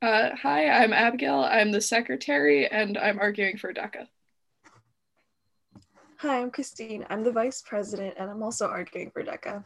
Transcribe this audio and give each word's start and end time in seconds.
Uh, 0.00 0.30
hi, 0.40 0.68
I'm 0.68 0.92
Abigail. 0.92 1.40
I'm 1.40 1.72
the 1.72 1.80
secretary, 1.80 2.68
and 2.68 2.96
I'm 2.96 3.18
arguing 3.18 3.58
for 3.58 3.72
DECA. 3.72 4.06
Hi, 6.18 6.40
I'm 6.40 6.52
Christine. 6.52 7.04
I'm 7.10 7.24
the 7.24 7.32
vice 7.32 7.62
president, 7.62 8.14
and 8.16 8.30
I'm 8.30 8.40
also 8.44 8.68
arguing 8.68 9.10
for 9.10 9.24
DECA. 9.24 9.64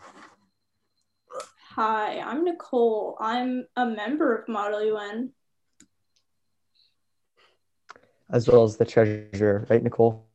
Hi, 1.75 2.19
I'm 2.21 2.45
Nicole. 2.45 3.19
I'm 3.21 3.67
a 3.77 3.85
member 3.85 4.35
of 4.35 4.49
Model 4.49 4.83
UN. 4.83 5.33
As 8.30 8.49
well 8.49 8.64
as 8.64 8.79
the 8.79 8.87
treasurer, 8.87 9.67
right, 9.69 9.83
Nicole? 9.83 10.27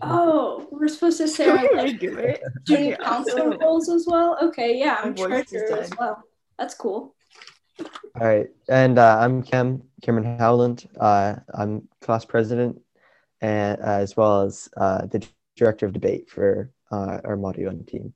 Oh, 0.00 0.66
we're 0.70 0.88
supposed 0.88 1.18
to 1.18 1.28
say 1.28 1.50
our 1.50 1.74
like, 1.74 2.00
do 2.00 2.16
it. 2.16 2.40
student 2.64 3.00
council 3.02 3.50
roles 3.58 3.90
as 3.90 4.06
well. 4.08 4.38
Okay, 4.40 4.78
yeah, 4.78 4.96
I'm 5.02 5.10
My 5.10 5.28
voice 5.28 5.52
is 5.52 5.60
treasurer 5.60 5.78
as 5.80 5.90
well. 5.98 6.22
That's 6.58 6.72
cool. 6.74 7.15
All 7.78 8.26
right, 8.26 8.48
and 8.68 8.98
uh, 8.98 9.18
I'm 9.20 9.42
Cam 9.42 9.82
Cameron 10.02 10.38
Howland. 10.38 10.88
Uh, 10.98 11.36
I'm 11.52 11.88
class 12.00 12.24
president, 12.24 12.80
and 13.40 13.78
uh, 13.80 13.84
as 13.84 14.16
well 14.16 14.42
as 14.42 14.68
uh, 14.76 15.06
the 15.06 15.26
director 15.56 15.86
of 15.86 15.92
debate 15.92 16.30
for 16.30 16.72
uh, 16.90 17.20
our 17.24 17.36
Model 17.36 17.64
UN 17.64 17.84
team. 17.84 18.14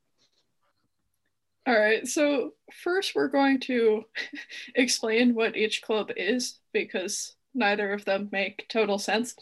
All 1.66 1.78
right, 1.78 2.06
so 2.06 2.54
first 2.72 3.14
we're 3.14 3.28
going 3.28 3.60
to 3.60 4.04
explain 4.74 5.34
what 5.34 5.56
each 5.56 5.82
club 5.82 6.10
is 6.16 6.58
because 6.72 7.36
neither 7.54 7.92
of 7.92 8.04
them 8.04 8.28
make 8.32 8.66
total 8.68 8.98
sense. 8.98 9.34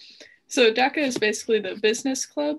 So 0.48 0.73
DECA 0.73 0.98
is 0.98 1.19
basically 1.19 1.60
the 1.60 1.77
business 1.77 2.27
club, 2.27 2.59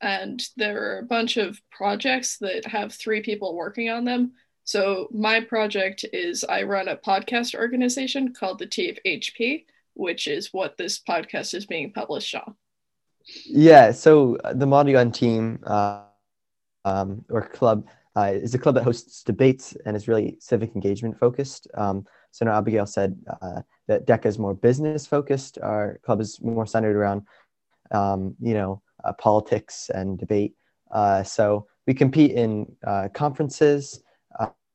and 0.00 0.40
there 0.56 0.82
are 0.82 0.98
a 1.00 1.04
bunch 1.06 1.36
of 1.36 1.60
projects 1.70 2.38
that 2.38 2.66
have 2.66 2.92
three 2.92 3.22
people 3.22 3.56
working 3.56 3.90
on 3.90 4.04
them. 4.04 4.32
So 4.64 5.08
my 5.12 5.40
project 5.40 6.04
is 6.12 6.44
I 6.44 6.62
run 6.62 6.88
a 6.88 6.96
podcast 6.96 7.54
organization 7.54 8.32
called 8.32 8.58
the 8.58 8.66
TFHP, 8.66 9.64
which 9.94 10.26
is 10.28 10.52
what 10.52 10.76
this 10.76 11.00
podcast 11.00 11.54
is 11.54 11.66
being 11.66 11.92
published 11.92 12.34
on. 12.34 12.54
Yeah, 13.46 13.92
so 13.92 14.36
uh, 14.44 14.52
the 14.52 14.66
Model 14.66 14.94
UN 14.94 15.12
team 15.12 15.60
uh, 15.66 16.04
um, 16.84 17.24
or 17.28 17.42
club 17.48 17.86
uh, 18.16 18.32
is 18.34 18.54
a 18.54 18.58
club 18.58 18.74
that 18.74 18.84
hosts 18.84 19.22
debates 19.22 19.76
and 19.86 19.96
is 19.96 20.08
really 20.08 20.36
civic 20.40 20.74
engagement 20.74 21.18
focused. 21.18 21.66
Um, 21.74 22.06
so 22.30 22.44
now 22.44 22.58
Abigail 22.58 22.86
said 22.86 23.16
uh, 23.40 23.62
that 23.88 24.06
DECA 24.06 24.26
is 24.26 24.38
more 24.38 24.54
business 24.54 25.06
focused. 25.06 25.58
Our 25.62 25.98
club 26.04 26.20
is 26.20 26.40
more 26.40 26.66
centered 26.66 26.96
around, 26.96 27.22
um, 27.90 28.34
you 28.40 28.54
know, 28.54 28.82
uh, 29.04 29.12
politics 29.14 29.90
and 29.92 30.18
debate. 30.18 30.54
Uh, 30.90 31.22
so 31.22 31.66
we 31.86 31.94
compete 31.94 32.32
in 32.32 32.66
conferences. 33.12 34.02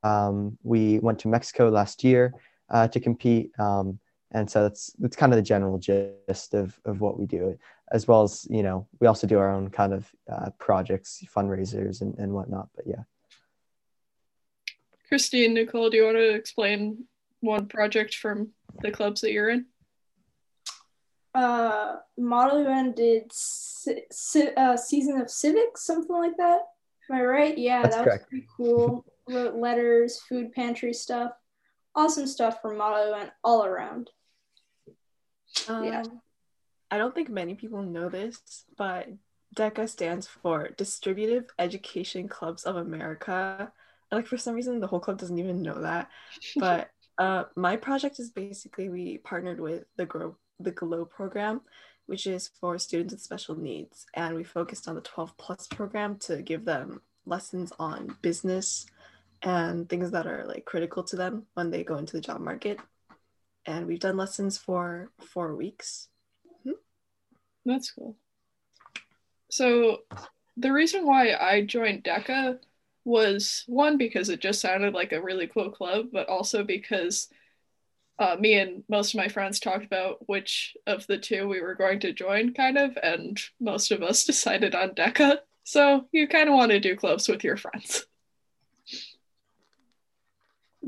Um, 0.02 0.58
we 0.62 0.98
went 1.00 1.18
to 1.20 1.28
Mexico 1.28 1.68
last 1.68 2.04
year 2.04 2.34
uh, 2.70 2.88
to 2.88 3.00
compete. 3.00 3.50
Um, 3.58 3.98
and 4.32 4.50
so 4.50 4.62
that's 4.62 4.92
that's 4.98 5.16
kind 5.16 5.32
of 5.32 5.36
the 5.36 5.42
general 5.42 5.78
gist 5.78 6.52
of, 6.52 6.78
of 6.84 7.00
what 7.00 7.18
we 7.18 7.24
do 7.24 7.58
as 7.92 8.06
well 8.06 8.22
as 8.22 8.46
you 8.50 8.62
know 8.62 8.86
we 9.00 9.06
also 9.06 9.26
do 9.26 9.38
our 9.38 9.50
own 9.50 9.70
kind 9.70 9.94
of 9.94 10.10
uh, 10.30 10.50
projects 10.58 11.24
fundraisers 11.34 12.02
and, 12.02 12.14
and 12.18 12.30
whatnot 12.30 12.68
but 12.76 12.86
yeah 12.86 13.04
Christine, 15.08 15.54
Nicole, 15.54 15.88
do 15.88 15.96
you 15.96 16.04
want 16.04 16.18
to 16.18 16.34
explain 16.34 17.04
one 17.40 17.66
project 17.66 18.14
from 18.14 18.50
the 18.82 18.90
clubs 18.90 19.22
that 19.22 19.32
you're 19.32 19.48
in? 19.48 19.64
Uh, 21.34 21.96
Model 22.18 22.62
UN 22.64 22.92
did 22.92 23.32
ci- 23.32 24.02
ci- 24.12 24.54
uh, 24.54 24.76
season 24.76 25.18
of 25.18 25.30
civics, 25.30 25.86
something 25.86 26.14
like 26.14 26.36
that. 26.36 26.60
Am 27.10 27.16
I 27.16 27.24
right? 27.24 27.56
Yeah, 27.56 27.82
That's 27.82 27.96
that 27.96 28.04
correct. 28.04 28.24
was 28.24 28.28
pretty 28.28 28.46
cool. 28.54 29.04
Wrote 29.28 29.54
letters, 29.54 30.20
food 30.20 30.52
pantry 30.52 30.92
stuff, 30.92 31.32
awesome 31.94 32.26
stuff 32.26 32.60
from 32.62 32.76
Model 32.76 33.14
and 33.14 33.30
all 33.44 33.64
around. 33.64 34.10
Um, 35.68 35.84
Yeah. 35.84 36.04
I 36.90 36.96
don't 36.96 37.14
think 37.14 37.28
many 37.28 37.54
people 37.54 37.82
know 37.82 38.08
this, 38.08 38.64
but 38.76 39.08
DECA 39.54 39.88
stands 39.88 40.26
for 40.26 40.70
Distributive 40.70 41.50
Education 41.58 42.28
Clubs 42.28 42.64
of 42.64 42.76
America. 42.76 43.70
And, 44.10 44.18
like 44.18 44.26
for 44.26 44.38
some 44.38 44.54
reason, 44.54 44.80
the 44.80 44.86
whole 44.86 45.00
club 45.00 45.18
doesn't 45.18 45.38
even 45.38 45.60
know 45.62 45.82
that. 45.82 46.08
But 46.56 46.90
uh, 47.18 47.44
my 47.56 47.76
project 47.76 48.18
is 48.20 48.30
basically 48.30 48.88
we 48.88 49.18
partnered 49.18 49.60
with 49.60 49.84
the 49.96 50.06
Grow 50.06 50.36
the 50.60 50.70
Glow 50.72 51.04
program, 51.04 51.60
which 52.06 52.26
is 52.26 52.48
for 52.60 52.78
students 52.78 53.12
with 53.12 53.22
special 53.22 53.54
needs, 53.54 54.06
and 54.14 54.34
we 54.34 54.42
focused 54.42 54.88
on 54.88 54.94
the 54.96 55.00
12 55.02 55.36
plus 55.36 55.68
program 55.68 56.16
to 56.20 56.42
give 56.42 56.64
them 56.64 57.00
lessons 57.26 57.72
on 57.78 58.16
business 58.22 58.86
and 59.42 59.88
things 59.88 60.10
that 60.10 60.26
are 60.26 60.44
like 60.46 60.64
critical 60.64 61.02
to 61.04 61.16
them 61.16 61.46
when 61.54 61.70
they 61.70 61.84
go 61.84 61.96
into 61.96 62.14
the 62.14 62.20
job 62.20 62.40
market. 62.40 62.78
And 63.66 63.86
we've 63.86 64.00
done 64.00 64.16
lessons 64.16 64.56
for 64.56 65.10
four 65.32 65.54
weeks. 65.54 66.08
That's 67.64 67.90
cool. 67.90 68.16
So 69.50 69.98
the 70.56 70.72
reason 70.72 71.06
why 71.06 71.34
I 71.34 71.62
joined 71.62 72.04
DECA 72.04 72.58
was 73.04 73.64
one 73.66 73.96
because 73.96 74.28
it 74.28 74.40
just 74.40 74.60
sounded 74.60 74.94
like 74.94 75.12
a 75.12 75.22
really 75.22 75.46
cool 75.46 75.70
club, 75.70 76.06
but 76.12 76.28
also 76.28 76.64
because 76.64 77.28
uh, 78.18 78.36
me 78.38 78.54
and 78.54 78.82
most 78.88 79.14
of 79.14 79.18
my 79.18 79.28
friends 79.28 79.60
talked 79.60 79.84
about 79.84 80.28
which 80.28 80.76
of 80.86 81.06
the 81.06 81.18
two 81.18 81.46
we 81.46 81.60
were 81.60 81.74
going 81.74 82.00
to 82.00 82.12
join, 82.12 82.52
kind 82.52 82.76
of, 82.76 82.98
and 83.02 83.38
most 83.60 83.92
of 83.92 84.02
us 84.02 84.24
decided 84.26 84.74
on 84.74 84.90
DECA. 84.90 85.38
So 85.64 86.06
you 86.12 86.26
kind 86.26 86.48
of 86.48 86.54
want 86.54 86.70
to 86.72 86.80
do 86.80 86.96
clubs 86.96 87.28
with 87.28 87.44
your 87.44 87.56
friends. 87.56 88.06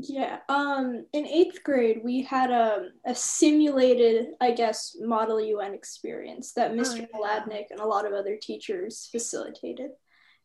Yeah. 0.03 0.39
Um, 0.49 1.05
in 1.13 1.27
eighth 1.27 1.63
grade, 1.63 2.01
we 2.03 2.23
had 2.23 2.51
a, 2.51 2.89
a 3.05 3.13
simulated, 3.13 4.29
I 4.39 4.51
guess, 4.51 4.95
Model 4.99 5.41
UN 5.41 5.73
experience 5.73 6.53
that 6.53 6.73
Mr. 6.73 7.07
yeah. 7.13 7.19
Ladnick 7.19 7.65
and 7.71 7.79
a 7.79 7.85
lot 7.85 8.05
of 8.05 8.13
other 8.13 8.37
teachers 8.37 9.09
facilitated. 9.11 9.91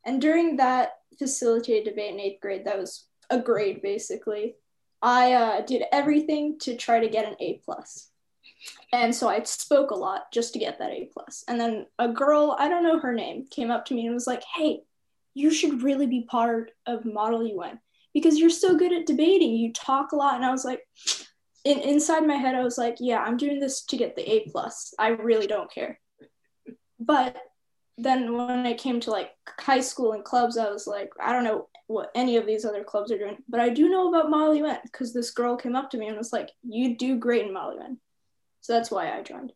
And 0.04 0.20
during 0.20 0.56
that 0.56 0.92
facilitated 1.18 1.84
debate 1.84 2.14
in 2.14 2.20
eighth 2.20 2.40
grade, 2.40 2.64
that 2.64 2.78
was 2.78 3.06
a 3.30 3.40
grade 3.40 3.82
basically. 3.82 4.54
I 5.02 5.32
uh, 5.34 5.60
did 5.60 5.84
everything 5.92 6.58
to 6.60 6.76
try 6.76 7.00
to 7.00 7.08
get 7.08 7.26
an 7.26 7.36
A 7.40 7.60
plus, 7.64 8.10
and 8.92 9.14
so 9.14 9.28
I 9.28 9.42
spoke 9.42 9.90
a 9.90 9.96
lot 9.96 10.32
just 10.32 10.52
to 10.54 10.58
get 10.58 10.78
that 10.78 10.90
A 10.90 11.10
plus. 11.12 11.44
And 11.46 11.60
then 11.60 11.86
a 11.98 12.08
girl, 12.08 12.56
I 12.58 12.68
don't 12.68 12.82
know 12.82 12.98
her 12.98 13.12
name, 13.12 13.46
came 13.50 13.70
up 13.70 13.84
to 13.86 13.94
me 13.94 14.06
and 14.06 14.14
was 14.14 14.26
like, 14.26 14.42
"Hey, 14.56 14.82
you 15.34 15.50
should 15.50 15.82
really 15.82 16.06
be 16.06 16.22
part 16.22 16.70
of 16.86 17.04
Model 17.04 17.46
UN." 17.46 17.80
Because 18.16 18.38
you're 18.38 18.48
so 18.48 18.74
good 18.74 18.94
at 18.94 19.04
debating. 19.04 19.54
You 19.54 19.74
talk 19.74 20.12
a 20.12 20.16
lot. 20.16 20.36
And 20.36 20.44
I 20.44 20.50
was 20.50 20.64
like, 20.64 20.80
in, 21.66 21.80
inside 21.80 22.26
my 22.26 22.36
head, 22.36 22.54
I 22.54 22.64
was 22.64 22.78
like, 22.78 22.96
yeah, 22.98 23.18
I'm 23.18 23.36
doing 23.36 23.60
this 23.60 23.84
to 23.84 23.98
get 23.98 24.16
the 24.16 24.26
A 24.32 24.48
plus. 24.48 24.94
I 24.98 25.08
really 25.08 25.46
don't 25.46 25.70
care. 25.70 26.00
But 26.98 27.36
then 27.98 28.34
when 28.34 28.66
I 28.66 28.72
came 28.72 29.00
to 29.00 29.10
like 29.10 29.32
high 29.60 29.82
school 29.82 30.12
and 30.12 30.24
clubs, 30.24 30.56
I 30.56 30.70
was 30.70 30.86
like, 30.86 31.10
I 31.22 31.32
don't 31.32 31.44
know 31.44 31.68
what 31.88 32.10
any 32.14 32.38
of 32.38 32.46
these 32.46 32.64
other 32.64 32.82
clubs 32.82 33.12
are 33.12 33.18
doing, 33.18 33.36
but 33.48 33.60
I 33.60 33.68
do 33.68 33.90
know 33.90 34.08
about 34.08 34.30
Model 34.30 34.54
UN 34.54 34.78
because 34.84 35.12
this 35.12 35.30
girl 35.30 35.56
came 35.56 35.76
up 35.76 35.90
to 35.90 35.98
me 35.98 36.08
and 36.08 36.16
was 36.16 36.32
like, 36.32 36.50
you 36.62 36.96
do 36.96 37.18
great 37.18 37.46
in 37.46 37.52
Model 37.52 37.80
UN. 37.80 37.98
So 38.62 38.72
that's 38.72 38.90
why 38.90 39.12
I 39.12 39.22
joined. 39.22 39.52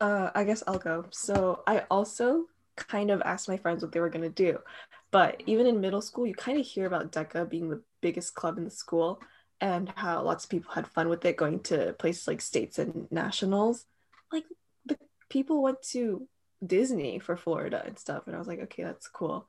Uh, 0.00 0.30
I 0.34 0.44
guess 0.44 0.62
I'll 0.66 0.78
go. 0.78 1.06
So 1.10 1.62
I 1.66 1.84
also 1.90 2.44
kind 2.76 3.10
of 3.10 3.20
asked 3.22 3.48
my 3.48 3.56
friends 3.56 3.82
what 3.82 3.92
they 3.92 4.00
were 4.00 4.10
gonna 4.10 4.28
do, 4.28 4.58
but 5.10 5.42
even 5.46 5.66
in 5.66 5.80
middle 5.80 6.02
school, 6.02 6.26
you 6.26 6.34
kind 6.34 6.58
of 6.58 6.66
hear 6.66 6.86
about 6.86 7.12
DECA 7.12 7.48
being 7.48 7.70
the 7.70 7.82
biggest 8.00 8.34
club 8.34 8.58
in 8.58 8.64
the 8.64 8.70
school 8.70 9.20
and 9.60 9.92
how 9.96 10.22
lots 10.22 10.44
of 10.44 10.50
people 10.50 10.72
had 10.72 10.86
fun 10.86 11.08
with 11.08 11.24
it, 11.24 11.36
going 11.36 11.60
to 11.60 11.94
places 11.94 12.28
like 12.28 12.40
states 12.40 12.78
and 12.78 13.10
nationals. 13.10 13.86
Like 14.32 14.44
the 14.86 14.98
people 15.28 15.62
went 15.62 15.82
to 15.90 16.28
Disney 16.64 17.18
for 17.18 17.36
Florida 17.36 17.82
and 17.84 17.98
stuff, 17.98 18.24
and 18.26 18.36
I 18.36 18.38
was 18.38 18.48
like, 18.48 18.60
okay, 18.60 18.84
that's 18.84 19.08
cool. 19.08 19.48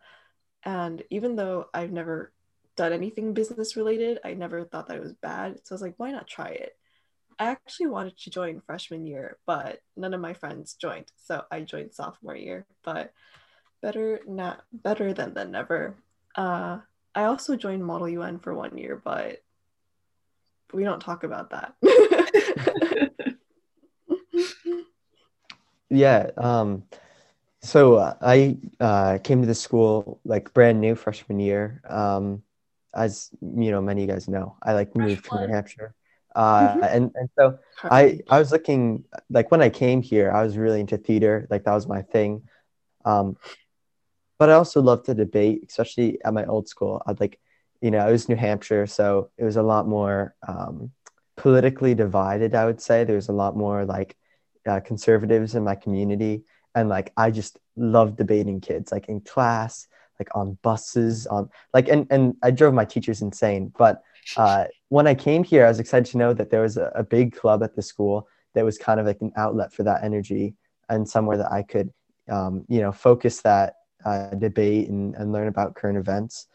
And 0.64 1.04
even 1.10 1.36
though 1.36 1.68
I've 1.74 1.92
never 1.92 2.34
done 2.76 2.94
anything 2.94 3.34
business 3.34 3.76
related, 3.76 4.20
I 4.24 4.34
never 4.34 4.64
thought 4.64 4.88
that 4.88 4.98
it 4.98 5.04
was 5.04 5.14
bad. 5.14 5.60
So 5.64 5.74
I 5.74 5.76
was 5.76 5.82
like, 5.82 5.96
why 5.98 6.12
not 6.12 6.28
try 6.28 6.50
it? 6.50 6.78
I 7.38 7.46
actually 7.46 7.88
wanted 7.88 8.18
to 8.18 8.30
join 8.30 8.62
freshman 8.62 9.06
year, 9.06 9.38
but 9.46 9.80
none 9.96 10.14
of 10.14 10.22
my 10.22 10.34
friends 10.34 10.74
joined. 10.74 11.12
So 11.18 11.44
I 11.50 11.62
joined 11.62 11.94
sophomore 11.94 12.36
year, 12.36 12.66
but 12.84 13.14
better 13.82 14.20
not 14.28 14.64
better 14.72 15.14
than 15.14 15.34
than 15.34 15.52
never. 15.52 15.96
Uh, 16.36 16.80
I 17.16 17.24
also 17.26 17.56
joined 17.56 17.84
Model 17.84 18.10
UN 18.10 18.40
for 18.40 18.54
one 18.54 18.78
year, 18.78 19.02
but 19.04 19.42
we 20.74 20.84
don't 20.84 21.00
talk 21.02 21.24
about 21.24 21.50
that. 21.52 21.76
yeah 25.90 26.30
um 26.38 26.84
so 27.62 27.96
uh, 27.96 28.14
i 28.22 28.56
uh 28.80 29.18
came 29.24 29.42
to 29.42 29.48
the 29.48 29.56
school 29.56 30.20
like 30.24 30.54
brand 30.54 30.80
new 30.80 30.94
freshman 30.96 31.40
year 31.40 31.82
um 31.90 32.42
as 32.94 33.32
you 33.42 33.72
know 33.72 33.82
many 33.82 34.04
of 34.04 34.08
you 34.08 34.14
guys 34.14 34.28
know 34.28 34.56
i 34.62 34.74
like 34.74 34.96
moved 34.96 35.26
from 35.26 35.42
new 35.42 35.48
hampshire 35.54 35.96
uh 36.36 36.76
Mhm. 36.76 36.96
and 36.96 37.12
and 37.16 37.30
so 37.38 37.58
I 37.84 38.20
I 38.30 38.38
was 38.38 38.52
looking 38.52 39.04
like 39.32 39.50
when 39.50 39.64
I 39.64 39.70
came 39.70 40.04
here, 40.04 40.32
I 40.32 40.44
was 40.44 40.58
really 40.58 40.80
into 40.80 40.98
theater, 40.98 41.48
like 41.50 41.64
that 41.64 41.74
was 41.74 41.88
my 41.88 42.04
thing. 42.04 42.44
Um, 43.04 43.36
but 44.40 44.50
I 44.50 44.54
also 44.54 44.82
loved 44.82 45.06
to 45.06 45.14
debate, 45.14 45.66
especially 45.68 46.18
at 46.24 46.34
my 46.34 46.46
old 46.46 46.68
school. 46.68 47.04
I'd 47.06 47.20
like 47.20 47.40
you 47.82 47.92
know, 47.92 48.08
it 48.08 48.12
was 48.12 48.28
New 48.28 48.36
Hampshire, 48.36 48.88
so 48.88 49.30
it 49.38 49.44
was 49.44 49.56
a 49.56 49.64
lot 49.64 49.88
more 49.88 50.36
um, 50.48 50.92
politically 51.38 51.96
divided. 51.96 52.54
I 52.54 52.66
would 52.66 52.82
say 52.82 53.04
there 53.04 53.16
was 53.16 53.30
a 53.30 53.34
lot 53.34 53.56
more 53.56 53.86
like 53.86 54.18
uh, 54.68 54.82
conservatives 54.82 55.56
in 55.56 55.64
my 55.64 55.76
community, 55.76 56.44
and 56.76 56.90
like 56.90 57.14
I 57.16 57.32
just 57.32 57.58
love 57.78 58.18
debating 58.18 58.60
kids, 58.60 58.92
like 58.92 59.08
in 59.08 59.22
class, 59.22 59.88
like 60.20 60.30
on 60.36 60.58
buses, 60.62 61.26
on 61.28 61.50
like, 61.74 61.88
and 61.88 62.06
and 62.10 62.36
I 62.44 62.52
drove 62.52 62.74
my 62.74 62.86
teachers 62.86 63.22
insane. 63.22 63.72
But 63.78 64.04
uh, 64.36 64.66
when 64.90 65.08
I 65.08 65.16
came 65.16 65.44
here, 65.44 65.66
I 65.66 65.70
was 65.70 65.80
excited 65.80 66.12
to 66.12 66.18
know 66.18 66.34
that 66.34 66.50
there 66.50 66.62
was 66.62 66.78
a, 66.78 66.92
a 66.96 67.04
big 67.04 67.36
club 67.36 67.64
at 67.64 67.76
the 67.76 67.82
school 67.82 68.28
that 68.56 68.66
was 68.66 68.78
kind 68.78 69.00
of 69.00 69.06
like 69.06 69.22
an 69.22 69.32
outlet 69.38 69.72
for 69.72 69.84
that 69.84 70.04
energy 70.04 70.56
and 70.90 71.08
somewhere 71.08 71.38
that 71.38 71.52
I 71.52 71.64
could, 71.64 71.94
um, 72.30 72.66
you 72.68 72.82
know, 72.82 72.92
focus 72.92 73.42
that 73.42 73.76
uh, 74.06 74.30
debate 74.36 74.90
and, 74.90 75.16
and 75.16 75.32
learn 75.32 75.48
about 75.48 75.76
current 75.76 75.98
events. 75.98 76.48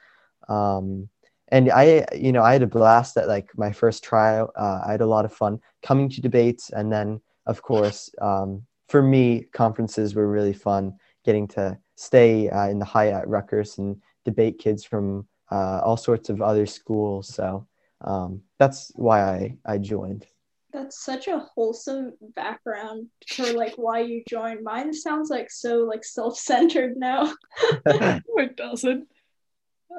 Um, 0.49 1.09
and 1.49 1.71
I, 1.71 2.07
you 2.15 2.33
know, 2.33 2.43
I 2.43 2.53
had 2.53 2.63
a 2.63 2.67
blast 2.67 3.17
at 3.17 3.29
like 3.29 3.51
my 3.57 3.73
first 3.73 4.03
trial. 4.03 4.51
Uh, 4.57 4.81
I 4.87 4.93
had 4.93 5.03
a 5.03 5.07
lot 5.07 5.25
of 5.25 5.33
fun 5.33 5.61
coming 5.83 6.09
to 6.11 6.21
debates, 6.21 6.71
and 6.71 6.93
then 6.93 7.21
of 7.47 7.63
course, 7.63 8.11
um, 8.21 8.63
for 8.89 9.03
me, 9.03 9.45
conferences 9.53 10.15
were 10.15 10.29
really 10.29 10.55
fun. 10.55 10.95
Getting 11.25 11.49
to 11.49 11.79
stay 11.97 12.51
uh, 12.51 12.69
in 12.69 12.79
the 12.79 12.85
Hyatt 12.85 13.23
at 13.23 13.29
Rutgers 13.29 13.79
and 13.79 14.01
debate 14.25 14.59
kids 14.59 14.85
from 14.85 15.27
uh, 15.51 15.81
all 15.85 15.97
sorts 15.97 16.29
of 16.29 16.43
other 16.43 16.67
schools. 16.67 17.29
So 17.29 17.67
um, 18.01 18.43
that's 18.59 18.93
why 18.95 19.23
I 19.23 19.57
I 19.65 19.79
joined. 19.79 20.27
That's 20.75 21.05
such 21.05 21.29
a 21.29 21.39
wholesome 21.39 22.15
background 22.35 23.07
for 23.29 23.53
like 23.53 23.75
why 23.77 24.01
you 24.01 24.25
joined. 24.29 24.65
Mine 24.65 24.93
sounds 24.93 25.31
like 25.31 25.49
so 25.49 25.85
like 25.85 26.05
self-centered 26.05 26.97
now. 26.97 27.33
it 27.87 28.57
doesn't. 28.57 29.07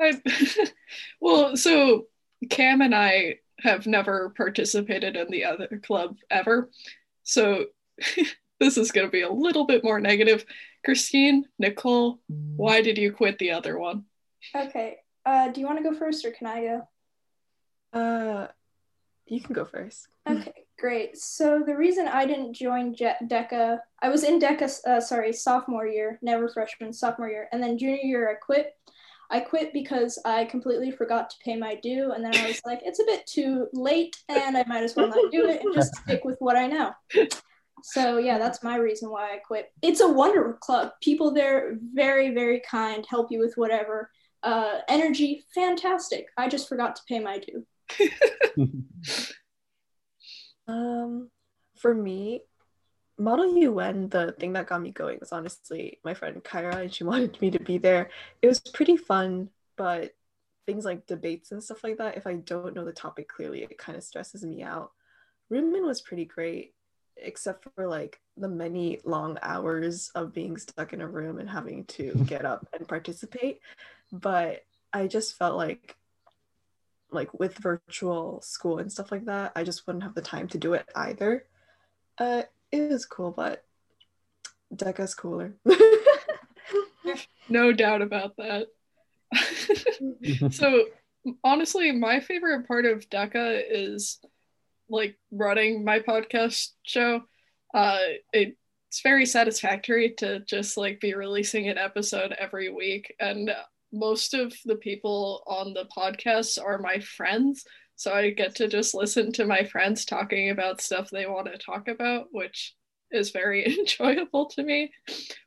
I, 0.02 0.22
well, 1.22 1.56
so 1.56 2.08
Cam 2.50 2.82
and 2.82 2.94
I 2.94 3.36
have 3.62 3.88
never 3.88 4.34
participated 4.36 5.16
in 5.16 5.32
the 5.32 5.46
other 5.46 5.82
club 5.82 6.18
ever. 6.30 6.70
So 7.24 7.68
this 8.60 8.78
is 8.78 8.92
going 8.92 9.08
to 9.08 9.12
be 9.12 9.22
a 9.22 9.32
little 9.32 9.66
bit 9.66 9.82
more 9.82 10.02
negative. 10.02 10.46
Christine, 10.84 11.46
Nicole, 11.58 12.20
why 12.28 12.82
did 12.82 12.98
you 12.98 13.14
quit 13.14 13.40
the 13.40 13.52
other 13.52 13.80
one? 13.80 14.04
Okay. 14.54 14.98
Uh, 15.26 15.50
do 15.54 15.62
you 15.62 15.68
want 15.68 15.80
to 15.80 15.90
go 15.90 15.98
first 15.98 16.26
or 16.26 16.32
can 16.32 16.48
I 16.48 16.62
go? 16.62 18.00
Uh, 18.00 18.48
you 19.26 19.40
can 19.40 19.54
go 19.54 19.66
first. 19.66 20.08
Okay, 20.30 20.65
great. 20.78 21.18
So 21.18 21.64
the 21.66 21.76
reason 21.76 22.08
I 22.08 22.26
didn't 22.26 22.54
join 22.54 22.94
Je- 22.94 23.16
DECA, 23.24 23.80
I 24.02 24.10
was 24.10 24.24
in 24.24 24.40
DECA, 24.40 24.86
uh, 24.86 25.02
sorry, 25.02 25.34
sophomore 25.34 25.88
year, 25.88 26.20
never 26.22 26.48
freshman, 26.50 26.94
sophomore 26.94 27.30
year, 27.30 27.48
and 27.52 27.62
then 27.62 27.78
junior 27.78 28.02
year 28.04 28.30
I 28.30 28.36
quit. 28.36 28.74
I 29.32 29.40
quit 29.40 29.74
because 29.74 30.20
I 30.24 30.46
completely 30.46 30.92
forgot 30.92 31.32
to 31.32 31.36
pay 31.44 31.56
my 31.56 31.76
due, 31.76 32.12
and 32.12 32.24
then 32.24 32.36
I 32.36 32.48
was 32.48 32.62
like, 32.66 32.82
it's 32.84 33.00
a 33.00 33.06
bit 33.06 33.26
too 33.26 33.68
late, 33.74 34.16
and 34.30 34.56
I 34.56 34.64
might 34.68 34.84
as 34.84 34.96
well 34.96 35.08
not 35.08 35.32
do 35.32 35.48
it 35.48 35.62
and 35.64 35.74
just 35.74 35.96
stick 35.96 36.24
with 36.24 36.38
what 36.40 36.56
I 36.56 36.68
know. 36.68 36.94
So 37.84 38.18
yeah, 38.18 38.38
that's 38.38 38.64
my 38.64 38.78
reason 38.78 39.10
why 39.10 39.34
I 39.34 39.38
quit. 39.38 39.72
It's 39.82 40.02
a 40.02 40.08
wonderful 40.08 40.54
club. 40.54 40.92
People 41.02 41.32
there 41.32 41.78
very 41.94 42.34
very 42.34 42.62
kind, 42.62 43.06
help 43.08 43.32
you 43.32 43.40
with 43.40 43.54
whatever. 43.58 44.10
Uh, 44.44 44.80
energy 44.88 45.44
fantastic. 45.54 46.28
I 46.38 46.48
just 46.48 46.70
forgot 46.70 46.96
to 46.96 47.02
pay 47.08 47.20
my 47.20 47.40
due. 47.40 47.66
um, 50.68 51.30
for 51.76 51.94
me, 51.94 52.42
Model 53.18 53.58
UN, 53.58 54.10
the 54.10 54.34
thing 54.34 54.54
that 54.54 54.68
got 54.68 54.82
me 54.82 54.92
going 54.92 55.20
was 55.20 55.32
honestly 55.32 56.00
my 56.04 56.14
friend 56.14 56.44
Kyra, 56.44 56.82
and 56.82 56.94
she 56.94 57.04
wanted 57.06 57.40
me 57.42 57.52
to 57.52 57.60
be 57.60 57.78
there. 57.78 58.10
It 58.42 58.48
was 58.48 58.60
pretty 58.60 58.98
fun, 58.98 59.50
but 59.78 60.14
things 60.66 60.86
like 60.86 61.06
debates 61.06 61.52
and 61.52 61.64
stuff 61.64 61.84
like 61.84 61.98
that, 61.98 62.18
if 62.18 62.28
I 62.28 62.36
don't 62.36 62.76
know 62.76 62.86
the 62.86 62.92
topic 62.92 63.28
clearly, 63.30 63.64
it 63.64 63.78
kind 63.78 63.98
of 63.98 64.04
stresses 64.04 64.44
me 64.44 64.64
out. 64.64 64.92
Roomman 65.52 65.86
was 65.86 66.02
pretty 66.02 66.26
great, 66.26 66.74
except 67.18 67.68
for 67.76 67.88
like 67.88 68.20
the 68.36 68.50
many 68.50 69.00
long 69.06 69.38
hours 69.42 70.10
of 70.16 70.34
being 70.34 70.58
stuck 70.58 70.92
in 70.92 71.02
a 71.02 71.08
room 71.08 71.38
and 71.40 71.50
having 71.50 71.86
to 71.86 72.14
get 72.26 72.46
up 72.46 72.68
and 72.74 72.88
participate. 72.88 73.60
But 74.12 74.66
I 74.92 75.08
just 75.08 75.38
felt 75.38 75.56
like 75.56 75.96
like 77.16 77.34
with 77.34 77.58
virtual 77.58 78.42
school 78.42 78.80
and 78.80 78.92
stuff 78.92 79.12
like 79.12 79.26
that, 79.26 79.52
I 79.56 79.64
just 79.64 79.88
wouldn't 79.88 80.04
have 80.04 80.16
the 80.16 80.22
time 80.22 80.48
to 80.50 80.58
do 80.58 80.74
it 80.74 80.88
either. 80.96 81.46
Uh, 82.18 82.44
it 82.72 82.90
was 82.92 83.06
cool, 83.06 83.32
but 83.32 83.64
DECA's 84.74 85.16
cooler. 85.16 85.56
no 87.50 87.72
doubt 87.72 88.02
about 88.02 88.36
that. 88.38 88.68
so 90.52 90.86
honestly, 91.44 91.92
my 91.92 92.20
favorite 92.20 92.68
part 92.68 92.86
of 92.86 93.10
DECA 93.10 93.64
is 93.70 94.20
like 94.90 95.18
running 95.32 95.84
my 95.84 96.00
podcast 96.00 96.72
show. 96.84 97.24
Uh, 97.74 98.00
it, 98.34 98.56
it's 98.90 99.02
very 99.02 99.26
satisfactory 99.26 100.12
to 100.12 100.40
just 100.42 100.78
like 100.78 101.02
be 101.02 101.14
releasing 101.16 101.68
an 101.68 101.78
episode 101.78 102.34
every 102.40 102.72
week, 102.72 103.14
and 103.20 103.52
most 103.96 104.34
of 104.34 104.54
the 104.66 104.76
people 104.76 105.44
on 105.48 105.74
the 105.74 105.88
podcast 105.96 106.62
are 106.64 106.78
my 106.78 107.00
friends. 107.00 107.64
So 107.96 108.14
I 108.14 108.30
get 108.32 108.56
to 108.56 108.68
just 108.68 108.94
listen 108.94 109.32
to 109.34 109.46
my 109.46 109.64
friends 109.64 110.04
talking 110.04 110.50
about 110.50 110.82
stuff 110.82 111.10
they 111.10 111.26
want 111.26 111.48
to 111.48 111.58
talk 111.58 111.88
about, 111.88 112.28
which 112.32 112.76
is 113.12 113.32
very 113.32 113.66
enjoyable 113.80 114.48
to 114.48 114.64
me. 114.64 114.92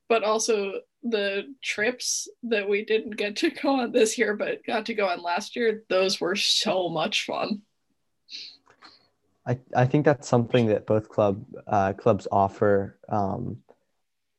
But 0.08 0.24
also 0.24 0.80
the 1.02 1.54
trips 1.62 2.28
that 2.44 2.68
we 2.68 2.84
didn't 2.84 3.16
get 3.16 3.36
to 3.36 3.50
go 3.50 3.80
on 3.80 3.92
this 3.92 4.16
year, 4.16 4.34
but 4.34 4.64
got 4.64 4.86
to 4.86 4.94
go 4.94 5.06
on 5.08 5.22
last 5.22 5.54
year, 5.54 5.84
those 5.88 6.20
were 6.20 6.36
so 6.36 6.88
much 6.88 7.26
fun. 7.26 7.62
I, 9.46 9.58
I 9.74 9.86
think 9.86 10.04
that's 10.04 10.28
something 10.28 10.66
that 10.66 10.86
both 10.86 11.08
club 11.08 11.44
uh, 11.66 11.92
clubs 11.94 12.28
offer. 12.30 12.98
Um, 13.08 13.58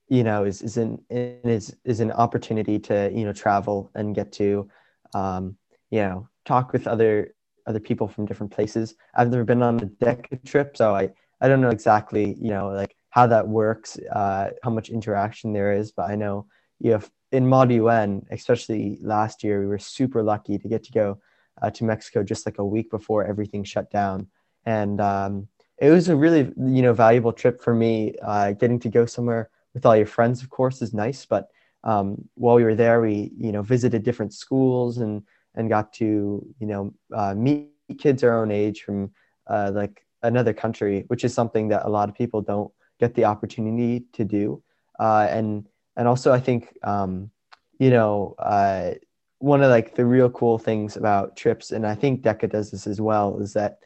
you 0.09 0.23
know, 0.23 0.43
is 0.43 0.61
is 0.61 0.77
an 0.77 0.99
is 1.09 1.75
is 1.85 1.99
an 1.99 2.11
opportunity 2.11 2.79
to 2.79 3.11
you 3.13 3.23
know 3.25 3.33
travel 3.33 3.91
and 3.93 4.15
get 4.15 4.31
to, 4.33 4.67
um, 5.13 5.55
you 5.91 5.99
know, 5.99 6.27
talk 6.45 6.73
with 6.73 6.87
other 6.87 7.35
other 7.67 7.79
people 7.79 8.07
from 8.07 8.25
different 8.25 8.51
places. 8.51 8.95
I've 9.15 9.29
never 9.29 9.43
been 9.43 9.61
on 9.61 9.79
a 9.79 9.85
DECA 9.85 10.43
trip, 10.45 10.75
so 10.75 10.95
I 10.95 11.11
I 11.39 11.47
don't 11.47 11.61
know 11.61 11.69
exactly 11.69 12.35
you 12.41 12.49
know 12.49 12.69
like 12.69 12.95
how 13.11 13.27
that 13.27 13.47
works, 13.47 13.97
uh, 14.11 14.49
how 14.63 14.71
much 14.71 14.89
interaction 14.89 15.53
there 15.53 15.73
is, 15.73 15.91
but 15.91 16.09
I 16.09 16.15
know 16.15 16.47
you 16.79 16.91
have 16.91 17.09
in 17.31 17.47
Mod 17.47 17.71
UN, 17.71 18.25
especially 18.31 18.97
last 19.01 19.43
year, 19.43 19.61
we 19.61 19.67
were 19.67 19.79
super 19.79 20.23
lucky 20.23 20.57
to 20.57 20.67
get 20.67 20.83
to 20.85 20.91
go 20.91 21.19
uh, 21.61 21.69
to 21.69 21.83
Mexico 21.83 22.23
just 22.23 22.45
like 22.47 22.57
a 22.57 22.65
week 22.65 22.89
before 22.89 23.25
everything 23.25 23.63
shut 23.63 23.91
down, 23.91 24.27
and 24.65 24.99
um, 24.99 25.47
it 25.77 25.91
was 25.91 26.09
a 26.09 26.15
really 26.15 26.51
you 26.57 26.81
know 26.81 26.93
valuable 26.93 27.31
trip 27.31 27.61
for 27.61 27.75
me. 27.75 28.15
Uh, 28.23 28.53
getting 28.53 28.79
to 28.79 28.89
go 28.89 29.05
somewhere 29.05 29.51
with 29.73 29.85
all 29.85 29.95
your 29.95 30.05
friends, 30.05 30.41
of 30.41 30.49
course, 30.49 30.81
is 30.81 30.93
nice, 30.93 31.25
but 31.25 31.49
um, 31.83 32.27
while 32.35 32.55
we 32.55 32.63
were 32.63 32.75
there, 32.75 33.01
we 33.01 33.31
you 33.37 33.51
know 33.51 33.61
visited 33.61 34.03
different 34.03 34.33
schools 34.33 34.97
and 34.97 35.23
and 35.55 35.69
got 35.69 35.93
to 35.93 36.45
you 36.59 36.67
know 36.67 36.93
uh, 37.13 37.33
meet 37.33 37.71
kids 37.97 38.23
our 38.23 38.41
own 38.41 38.51
age 38.51 38.83
from 38.83 39.11
uh, 39.47 39.71
like 39.73 40.05
another 40.23 40.53
country, 40.53 41.05
which 41.07 41.23
is 41.23 41.33
something 41.33 41.69
that 41.69 41.85
a 41.85 41.89
lot 41.89 42.09
of 42.09 42.15
people 42.15 42.41
don't 42.41 42.71
get 42.99 43.15
the 43.15 43.25
opportunity 43.25 44.05
to 44.13 44.25
do. 44.25 44.61
Uh, 44.99 45.27
and 45.29 45.67
and 45.95 46.07
also, 46.07 46.33
I 46.33 46.39
think 46.39 46.77
um, 46.83 47.31
you 47.79 47.89
know 47.89 48.35
uh, 48.39 48.91
one 49.39 49.63
of 49.63 49.69
like 49.69 49.95
the 49.95 50.05
real 50.05 50.29
cool 50.29 50.57
things 50.57 50.97
about 50.97 51.37
trips, 51.37 51.71
and 51.71 51.87
I 51.87 51.95
think 51.95 52.21
DECA 52.21 52.49
does 52.49 52.71
this 52.71 52.87
as 52.87 52.99
well, 52.99 53.39
is 53.39 53.53
that 53.53 53.79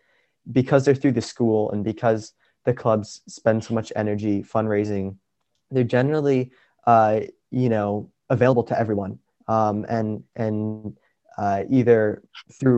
because 0.51 0.83
they're 0.83 0.95
through 0.95 1.13
the 1.13 1.21
school 1.21 1.71
and 1.71 1.83
because 1.83 2.33
the 2.65 2.73
clubs 2.73 3.21
spend 3.27 3.63
so 3.63 3.73
much 3.73 3.93
energy 3.95 4.41
fundraising, 4.41 5.17
they're 5.73 5.83
generally 5.83 6.51
uh, 6.87 7.21
you 7.51 7.69
know 7.69 8.11
available 8.29 8.63
to 8.63 8.79
everyone 8.79 9.19
um, 9.47 9.85
and 9.89 10.23
and 10.35 10.97
uh, 11.37 11.63
either 11.69 12.23
through 12.51 12.77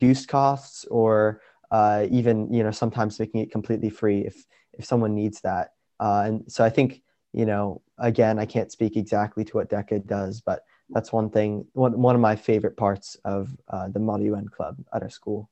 reduced 0.00 0.28
costs 0.28 0.84
or 0.86 1.40
uh, 1.70 2.06
even 2.10 2.52
you 2.52 2.62
know 2.62 2.70
sometimes 2.70 3.18
making 3.18 3.40
it 3.40 3.50
completely 3.50 3.90
free 3.90 4.20
if 4.20 4.44
if 4.72 4.84
someone 4.84 5.14
needs 5.14 5.40
that. 5.40 5.72
Uh, 5.98 6.22
and 6.26 6.52
so 6.52 6.64
I 6.64 6.70
think 6.70 7.02
you 7.32 7.46
know 7.46 7.82
again 7.98 8.38
I 8.38 8.46
can't 8.46 8.70
speak 8.70 8.96
exactly 8.96 9.44
to 9.44 9.56
what 9.56 9.70
DECA 9.70 10.06
does, 10.06 10.40
but 10.40 10.64
that's 10.90 11.12
one 11.12 11.30
thing 11.30 11.66
one 11.72 12.00
one 12.00 12.14
of 12.14 12.20
my 12.20 12.36
favorite 12.36 12.76
parts 12.76 13.16
of 13.24 13.56
uh, 13.68 13.88
the 13.88 13.98
Model 13.98 14.26
UN 14.26 14.48
club 14.48 14.76
at 14.94 15.02
our 15.02 15.10
school. 15.10 15.50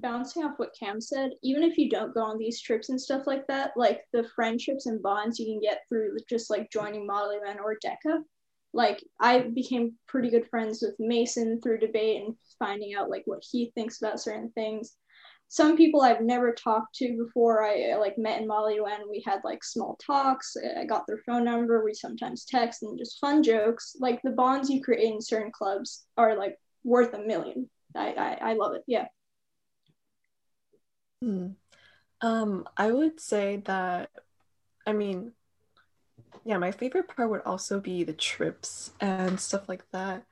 Bouncing 0.00 0.44
off 0.44 0.58
what 0.58 0.76
Cam 0.78 1.00
said, 1.00 1.32
even 1.42 1.64
if 1.64 1.76
you 1.76 1.90
don't 1.90 2.14
go 2.14 2.22
on 2.22 2.38
these 2.38 2.60
trips 2.60 2.88
and 2.88 3.00
stuff 3.00 3.26
like 3.26 3.46
that, 3.48 3.72
like 3.76 4.02
the 4.12 4.28
friendships 4.36 4.86
and 4.86 5.02
bonds 5.02 5.40
you 5.40 5.46
can 5.46 5.60
get 5.60 5.82
through 5.88 6.16
just 6.28 6.50
like 6.50 6.70
joining 6.70 7.04
Model 7.04 7.34
UN 7.34 7.58
or 7.58 7.76
DECA, 7.84 8.22
like 8.72 9.02
I 9.18 9.40
became 9.40 9.94
pretty 10.06 10.30
good 10.30 10.48
friends 10.50 10.82
with 10.82 10.94
Mason 11.00 11.60
through 11.60 11.78
debate 11.78 12.22
and 12.22 12.36
finding 12.58 12.94
out 12.94 13.10
like 13.10 13.22
what 13.24 13.42
he 13.50 13.72
thinks 13.74 14.00
about 14.00 14.20
certain 14.20 14.50
things. 14.52 14.96
Some 15.48 15.76
people 15.76 16.02
I've 16.02 16.20
never 16.20 16.52
talked 16.52 16.94
to 16.96 17.16
before, 17.16 17.64
I 17.64 17.96
like 17.98 18.18
met 18.18 18.40
in 18.40 18.46
Model 18.46 18.70
UN. 18.70 19.08
We 19.10 19.22
had 19.26 19.40
like 19.44 19.64
small 19.64 19.98
talks. 20.04 20.56
I 20.78 20.84
got 20.84 21.06
their 21.06 21.22
phone 21.24 21.44
number. 21.44 21.82
We 21.82 21.94
sometimes 21.94 22.44
text 22.44 22.82
and 22.82 22.98
just 22.98 23.18
fun 23.18 23.42
jokes. 23.42 23.96
Like 23.98 24.20
the 24.22 24.30
bonds 24.30 24.68
you 24.68 24.82
create 24.82 25.12
in 25.12 25.22
certain 25.22 25.50
clubs 25.50 26.04
are 26.16 26.36
like 26.36 26.56
worth 26.84 27.14
a 27.14 27.18
million. 27.18 27.68
I, 27.96 28.12
I, 28.12 28.50
I 28.50 28.54
love 28.54 28.74
it. 28.74 28.84
Yeah. 28.86 29.06
Hmm. 31.22 31.48
Um, 32.20 32.68
I 32.76 32.90
would 32.90 33.20
say 33.20 33.62
that, 33.66 34.10
I 34.86 34.92
mean, 34.92 35.32
yeah, 36.44 36.58
my 36.58 36.72
favorite 36.72 37.08
part 37.08 37.30
would 37.30 37.42
also 37.42 37.80
be 37.80 38.04
the 38.04 38.12
trips 38.12 38.92
and 39.00 39.38
stuff 39.38 39.68
like 39.68 39.84
that. 39.92 40.24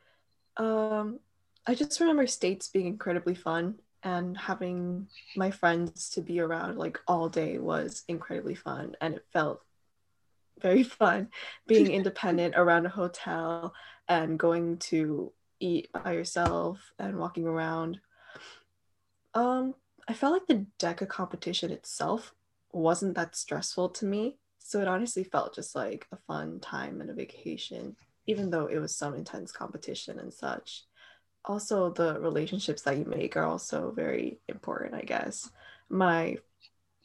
Um, 0.56 1.20
I 1.66 1.74
just 1.74 2.00
remember 2.00 2.26
states 2.26 2.68
being 2.68 2.86
incredibly 2.86 3.34
fun 3.34 3.76
and 4.02 4.36
having 4.36 5.08
my 5.36 5.50
friends 5.50 6.10
to 6.10 6.20
be 6.20 6.40
around 6.40 6.78
like 6.78 6.98
all 7.08 7.28
day 7.28 7.58
was 7.58 8.04
incredibly 8.08 8.54
fun 8.54 8.94
and 9.00 9.14
it 9.14 9.26
felt 9.32 9.60
very 10.60 10.82
fun 10.84 11.28
being 11.66 11.90
independent 11.90 12.54
around 12.56 12.86
a 12.86 12.90
hotel 12.90 13.74
and 14.08 14.38
going 14.38 14.78
to 14.78 15.32
eat 15.58 15.88
by 15.92 16.12
yourself 16.12 16.78
and 16.98 17.18
walking 17.18 17.46
around. 17.46 18.00
Um, 19.34 19.74
I 20.08 20.14
felt 20.14 20.32
like 20.32 20.46
the 20.46 20.66
DECA 20.78 21.08
competition 21.08 21.70
itself 21.70 22.32
wasn't 22.72 23.16
that 23.16 23.34
stressful 23.34 23.90
to 23.90 24.04
me. 24.04 24.38
So 24.58 24.80
it 24.80 24.88
honestly 24.88 25.24
felt 25.24 25.54
just 25.54 25.74
like 25.74 26.06
a 26.12 26.16
fun 26.26 26.60
time 26.60 27.00
and 27.00 27.10
a 27.10 27.14
vacation, 27.14 27.96
even 28.26 28.50
though 28.50 28.66
it 28.66 28.78
was 28.78 28.94
some 28.94 29.14
intense 29.14 29.52
competition 29.52 30.18
and 30.18 30.32
such. 30.32 30.84
Also, 31.44 31.90
the 31.92 32.20
relationships 32.20 32.82
that 32.82 32.98
you 32.98 33.04
make 33.04 33.36
are 33.36 33.44
also 33.44 33.92
very 33.92 34.40
important, 34.48 34.94
I 34.94 35.02
guess. 35.02 35.48
My 35.88 36.38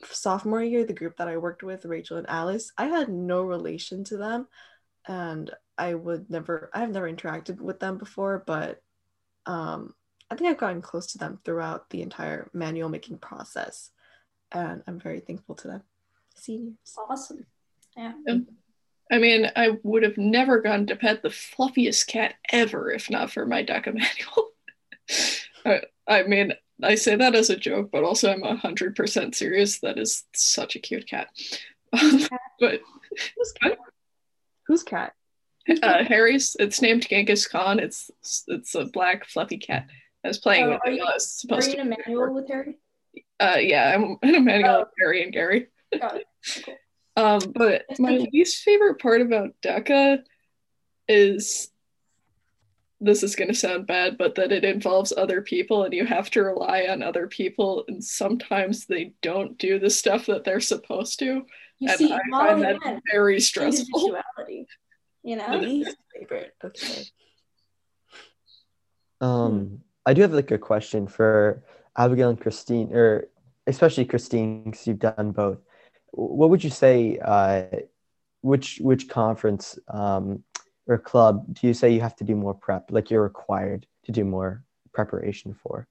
sophomore 0.04 0.64
year, 0.64 0.84
the 0.84 0.94
group 0.94 1.18
that 1.18 1.28
I 1.28 1.38
worked 1.38 1.62
with, 1.62 1.86
Rachel 1.86 2.18
and 2.18 2.30
Alice, 2.30 2.72
I 2.78 2.88
had 2.88 3.10
no 3.10 3.44
relation 3.44 4.04
to 4.06 4.18
them. 4.18 4.48
And 5.08 5.52
I 5.78 5.94
would 5.94 6.30
never, 6.30 6.70
I've 6.74 6.90
never 6.90 7.12
interacted 7.12 7.60
with 7.60 7.80
them 7.80 7.98
before, 7.98 8.44
but 8.46 8.82
um, 9.46 9.94
I 10.32 10.36
think 10.36 10.50
I've 10.50 10.58
gotten 10.58 10.82
close 10.82 11.08
to 11.08 11.18
them 11.18 11.40
throughout 11.44 11.90
the 11.90 12.02
entire 12.02 12.50
manual 12.54 12.88
making 12.88 13.18
process. 13.18 13.92
And 14.54 14.82
I'm 14.88 14.98
very 14.98 15.20
thankful 15.20 15.56
to 15.56 15.68
them. 15.68 15.84
Seniors. 16.36 16.76
Awesome. 17.10 17.46
Yeah. 17.98 18.14
Um, 18.30 18.48
I 19.12 19.18
mean, 19.18 19.52
I 19.58 19.78
would 19.84 20.04
have 20.04 20.18
never 20.18 20.62
gone 20.62 20.88
to 20.88 20.96
pet 20.96 21.22
the 21.22 21.30
fluffiest 21.30 22.08
cat 22.08 22.36
ever 22.50 22.90
if 22.92 23.10
not 23.10 23.30
for 23.30 23.46
my 23.46 23.62
DECA 23.62 23.94
manual. 23.94 24.52
I, 25.66 25.82
I 26.08 26.24
mean, 26.24 26.54
I 26.82 26.96
say 26.96 27.18
that 27.18 27.36
as 27.36 27.50
a 27.50 27.58
joke, 27.58 27.90
but 27.92 28.06
also 28.06 28.32
I'm 28.32 28.58
hundred 28.58 28.96
percent 28.96 29.36
serious. 29.36 29.80
That 29.80 30.00
is 30.00 30.24
such 30.34 30.78
a 30.78 30.80
cute 30.80 31.08
cat. 31.08 31.28
but 31.92 32.82
who's 33.36 33.52
cat? 33.62 33.78
Who's 34.68 34.84
cat? 34.84 35.14
Uh, 35.84 36.04
Harry's. 36.06 36.56
It's 36.60 36.82
named 36.82 37.08
Genghis 37.08 37.48
Khan. 37.48 37.80
It's 37.80 38.10
it's 38.48 38.74
a 38.74 38.86
black 38.86 39.26
fluffy 39.26 39.58
cat. 39.58 39.88
I 40.24 40.28
was 40.28 40.38
playing 40.38 40.66
Oh, 40.66 40.70
with 40.72 40.80
are 40.86 40.92
you- 40.92 41.00
while 41.00 41.10
I 41.10 41.14
was 41.14 41.32
supposed 41.32 41.68
Are 41.68 41.72
you 41.72 41.76
to 41.78 41.82
in 41.82 41.88
a 41.94 41.98
manual 41.98 42.34
with 42.34 42.48
Harry? 42.48 42.78
Uh, 43.40 43.58
yeah, 43.60 43.94
I'm 43.96 44.18
in 44.22 44.36
a 44.36 44.40
manual 44.40 44.70
Oh. 44.76 44.80
with 44.82 44.90
Harry 45.00 45.24
and 45.24 45.34
Gary. 45.34 45.68
Got 46.00 46.18
it. 46.18 46.28
Cool. 46.66 46.76
Um, 47.18 47.40
but 47.54 47.84
That's 47.90 48.00
my 48.00 48.16
okay. 48.16 48.30
least 48.32 48.64
favorite 48.64 48.98
part 49.02 49.20
about 49.20 49.50
DECA 49.62 50.24
is 51.10 51.70
this 53.02 53.22
is 53.22 53.36
going 53.36 53.50
to 53.50 53.54
sound 53.54 53.86
bad, 53.86 54.18
but 54.18 54.36
that 54.36 54.54
it 54.54 54.64
involves 54.64 55.12
other 55.12 55.42
people 55.42 55.84
and 55.84 55.94
you 55.94 56.06
have 56.06 56.30
to 56.32 56.42
rely 56.42 56.84
on 56.90 57.04
other 57.04 57.28
people, 57.28 57.84
and 57.90 58.02
sometimes 58.02 58.86
they 58.86 59.12
don't 59.22 59.58
do 59.58 59.78
the 59.78 59.90
stuff 59.90 60.28
that 60.28 60.46
they're 60.46 60.62
supposed 60.62 61.20
to. 61.20 61.46
You 61.80 61.90
and 61.90 61.98
see, 61.98 62.14
I 62.14 62.20
Molly 62.28 62.48
find 62.50 62.62
that 62.64 62.78
Ann, 62.86 63.02
very 63.12 63.42
stressful. 63.50 63.84
individuality. 64.00 64.68
You 65.24 65.36
know? 65.36 65.58
Least 65.58 65.98
favorite. 66.18 66.54
Okay. 66.64 67.04
Um, 69.20 69.82
I 70.06 70.14
do 70.14 70.22
have 70.22 70.34
like 70.34 70.52
a 70.52 70.58
question 70.58 71.08
for 71.08 71.64
Abigail 71.98 72.30
and 72.30 72.40
Christine, 72.40 72.94
or 72.94 73.28
especially 73.68 74.06
Christine, 74.06 74.64
because 74.64 74.88
you've 74.88 75.00
done 75.00 75.32
both. 75.32 75.60
What 76.12 76.50
would 76.50 76.64
you 76.64 76.70
say? 76.70 77.20
Uh, 77.20 77.64
which 78.42 78.80
which 78.82 79.08
conference 79.08 79.78
um, 79.88 80.44
or 80.88 80.98
club 80.98 81.46
do 81.54 81.68
you 81.68 81.74
say 81.74 81.94
you 81.94 82.02
have 82.02 82.16
to 82.18 82.24
do 82.24 82.36
more 82.36 82.54
prep? 82.54 82.92
Like 82.92 83.12
you're 83.12 83.24
required 83.24 83.86
to 84.06 84.12
do 84.12 84.24
more 84.24 84.64
preparation 84.94 85.54
for? 85.54 85.88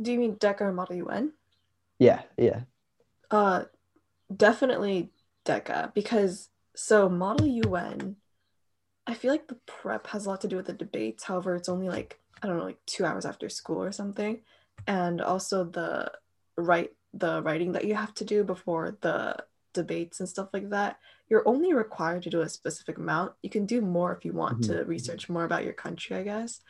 Do 0.00 0.12
you 0.12 0.18
mean 0.18 0.36
DECA 0.36 0.60
or 0.62 0.72
Model 0.72 0.96
UN? 0.96 1.32
Yeah, 1.98 2.22
yeah. 2.36 2.60
Uh, 3.30 3.64
definitely 4.34 5.10
DECA 5.44 5.94
because 5.94 6.48
so 6.74 7.08
Model 7.08 7.46
UN, 7.46 8.16
I 9.06 9.14
feel 9.14 9.30
like 9.30 9.46
the 9.48 9.58
prep 9.66 10.08
has 10.08 10.26
a 10.26 10.30
lot 10.30 10.40
to 10.42 10.48
do 10.48 10.56
with 10.56 10.66
the 10.66 10.72
debates. 10.72 11.24
However, 11.24 11.54
it's 11.54 11.68
only 11.68 11.88
like 11.88 12.18
I 12.42 12.46
don't 12.46 12.58
know, 12.58 12.64
like 12.64 12.84
two 12.86 13.04
hours 13.04 13.24
after 13.24 13.48
school 13.48 13.82
or 13.82 13.92
something, 13.92 14.40
and 14.86 15.20
also 15.20 15.64
the 15.64 16.12
write 16.56 16.92
the 17.14 17.42
writing 17.42 17.72
that 17.72 17.84
you 17.86 17.94
have 17.94 18.14
to 18.14 18.24
do 18.24 18.44
before 18.44 18.96
the 19.00 19.36
debates 19.72 20.20
and 20.20 20.28
stuff 20.28 20.48
like 20.52 20.70
that. 20.70 20.98
You're 21.28 21.46
only 21.48 21.72
required 21.72 22.22
to 22.24 22.30
do 22.30 22.42
a 22.42 22.48
specific 22.48 22.98
amount. 22.98 23.32
You 23.42 23.50
can 23.50 23.64
do 23.66 23.80
more 23.80 24.14
if 24.14 24.24
you 24.24 24.32
want 24.32 24.60
Mhm. 24.60 24.66
to 24.68 24.84
research 24.84 25.28
more 25.28 25.44
about 25.44 25.64
your 25.64 25.72
country, 25.72 26.16
I 26.16 26.22
guess. 26.22 26.60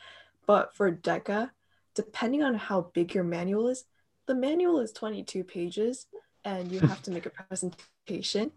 But 0.47 0.75
for 0.75 0.91
DECA, 0.91 1.51
depending 1.95 2.43
on 2.43 2.55
how 2.55 2.83
big 2.95 3.15
your 3.15 3.25
manual 3.25 3.69
is, 3.69 3.85
the 4.27 4.35
manual 4.35 4.79
is 4.81 4.93
22 4.93 5.43
pages 5.45 6.07
and 6.45 6.71
you 6.71 6.81
have 7.01 7.03
to 7.03 7.11
make 7.11 7.27
a 7.27 7.31
presentation. 7.31 8.53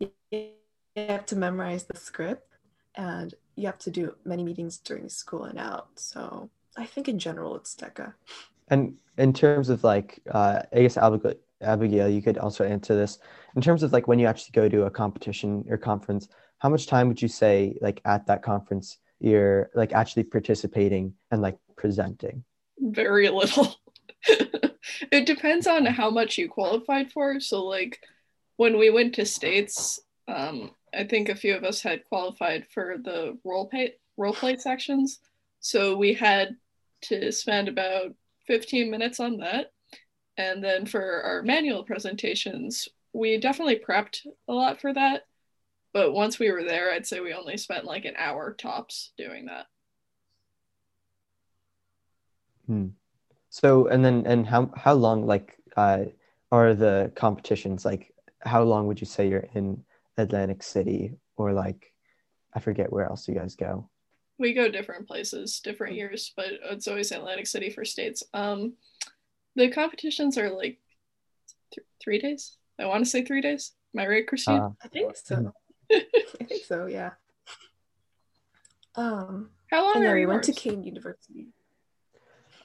You 0.00 0.10
have 1.06 1.26
to 1.26 1.36
memorize 1.36 1.84
the 1.84 1.96
script 1.96 2.48
and 2.94 3.34
you 3.56 3.66
have 3.66 3.78
to 3.78 3.90
do 3.90 4.14
many 4.24 4.42
meetings 4.42 4.78
during 4.78 5.08
school 5.08 5.44
and 5.44 5.58
out. 5.58 5.88
So 5.96 6.50
I 6.76 6.86
think 6.86 7.08
in 7.08 7.18
general 7.18 7.56
it's 7.56 7.74
DECA. 7.74 8.12
And 8.68 8.94
in 9.16 9.32
terms 9.32 9.68
of 9.68 9.82
like, 9.84 10.20
uh, 10.30 10.62
I 10.72 10.82
guess 10.82 10.96
Abigail, 10.96 11.34
Abigail, 11.60 12.08
you 12.08 12.22
could 12.22 12.38
also 12.38 12.64
answer 12.64 12.94
this. 12.94 13.18
In 13.56 13.62
terms 13.62 13.82
of 13.82 13.92
like 13.92 14.06
when 14.06 14.18
you 14.18 14.26
actually 14.26 14.52
go 14.52 14.68
to 14.68 14.84
a 14.84 14.90
competition 14.90 15.64
or 15.68 15.76
conference, 15.76 16.28
how 16.58 16.68
much 16.68 16.86
time 16.86 17.08
would 17.08 17.20
you 17.20 17.28
say 17.28 17.76
like 17.80 18.00
at 18.04 18.26
that 18.26 18.42
conference 18.42 18.98
you're 19.20 19.70
like 19.74 19.92
actually 19.92 20.24
participating 20.24 21.14
and 21.30 21.42
like 21.42 21.56
presenting? 21.76 22.44
Very 22.78 23.28
little. 23.28 23.74
it 24.26 25.26
depends 25.26 25.66
on 25.66 25.86
how 25.86 26.10
much 26.10 26.38
you 26.38 26.48
qualified 26.48 27.10
for. 27.10 27.40
So, 27.40 27.64
like, 27.64 28.00
when 28.56 28.78
we 28.78 28.90
went 28.90 29.14
to 29.16 29.26
states, 29.26 30.00
um, 30.28 30.70
I 30.94 31.04
think 31.04 31.28
a 31.28 31.34
few 31.34 31.54
of 31.54 31.64
us 31.64 31.82
had 31.82 32.04
qualified 32.04 32.66
for 32.68 32.96
the 33.02 33.38
role 33.44 33.68
play 33.68 33.94
role 34.16 34.32
play 34.32 34.56
sections. 34.56 35.20
So 35.60 35.96
we 35.96 36.14
had 36.14 36.56
to 37.02 37.32
spend 37.32 37.68
about 37.68 38.14
15 38.46 38.90
minutes 38.90 39.20
on 39.20 39.38
that. 39.38 39.72
And 40.36 40.62
then 40.62 40.86
for 40.86 41.22
our 41.22 41.42
manual 41.42 41.84
presentations, 41.84 42.88
we 43.12 43.38
definitely 43.38 43.80
prepped 43.80 44.26
a 44.48 44.52
lot 44.52 44.80
for 44.80 44.92
that. 44.94 45.22
But 45.92 46.12
once 46.12 46.38
we 46.38 46.50
were 46.50 46.64
there, 46.64 46.92
I'd 46.92 47.06
say 47.06 47.20
we 47.20 47.32
only 47.32 47.56
spent 47.56 47.84
like 47.84 48.04
an 48.04 48.14
hour 48.16 48.54
tops 48.54 49.12
doing 49.16 49.46
that. 49.46 49.66
Hmm. 52.66 52.88
So 53.50 53.86
and 53.88 54.04
then 54.04 54.26
and 54.26 54.46
how 54.46 54.70
how 54.76 54.92
long 54.92 55.26
like 55.26 55.56
uh 55.76 56.04
are 56.52 56.74
the 56.74 57.10
competitions 57.16 57.84
like 57.84 58.14
how 58.40 58.62
long 58.62 58.86
would 58.86 59.00
you 59.00 59.06
say 59.06 59.28
you're 59.28 59.48
in 59.54 59.82
Atlantic 60.18 60.62
City 60.62 61.12
or 61.36 61.52
like 61.52 61.92
I 62.54 62.60
forget 62.60 62.92
where 62.92 63.04
else 63.06 63.28
you 63.28 63.34
guys 63.34 63.54
go. 63.54 63.88
we 64.38 64.52
go 64.54 64.68
different 64.70 65.06
places 65.08 65.60
different 65.60 65.94
years 65.96 66.32
but 66.36 66.46
it's 66.70 66.86
always 66.86 67.10
atlantic 67.10 67.46
city 67.46 67.70
for 67.70 67.84
states 67.84 68.22
um 68.34 68.74
the 69.56 69.68
competitions 69.68 70.38
are 70.38 70.50
like 70.50 70.78
th- 71.74 71.86
three 72.02 72.20
days 72.20 72.56
i 72.78 72.86
want 72.86 73.02
to 73.04 73.10
say 73.10 73.24
three 73.24 73.40
days 73.40 73.72
am 73.94 74.00
i 74.00 74.06
right 74.06 74.26
christine 74.28 74.58
Uh, 74.62 74.70
I 74.84 74.88
think 74.88 75.16
so. 75.16 75.52
I 75.90 76.44
think 76.48 76.64
so, 76.64 76.86
yeah. 76.86 77.12
Um, 78.94 79.50
how 79.70 79.82
long 79.84 79.96
and 79.96 80.04
yeah, 80.04 80.10
are 80.10 80.14
we 80.14 80.20
yours? 80.22 80.28
went 80.32 80.44
to 80.44 80.52
Kean 80.52 80.82
University. 80.84 81.48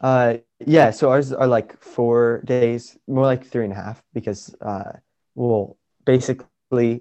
Uh, 0.02 0.38
yeah, 0.66 0.92
so 0.92 1.10
ours 1.10 1.32
are 1.32 1.48
like 1.48 1.80
four 1.82 2.42
days, 2.46 2.98
more 3.08 3.26
like 3.26 3.46
three 3.46 3.64
and 3.64 3.74
a 3.74 3.76
half, 3.76 4.04
because 4.14 4.54
uh, 4.62 4.92
well, 5.36 5.78
basically, 6.06 6.48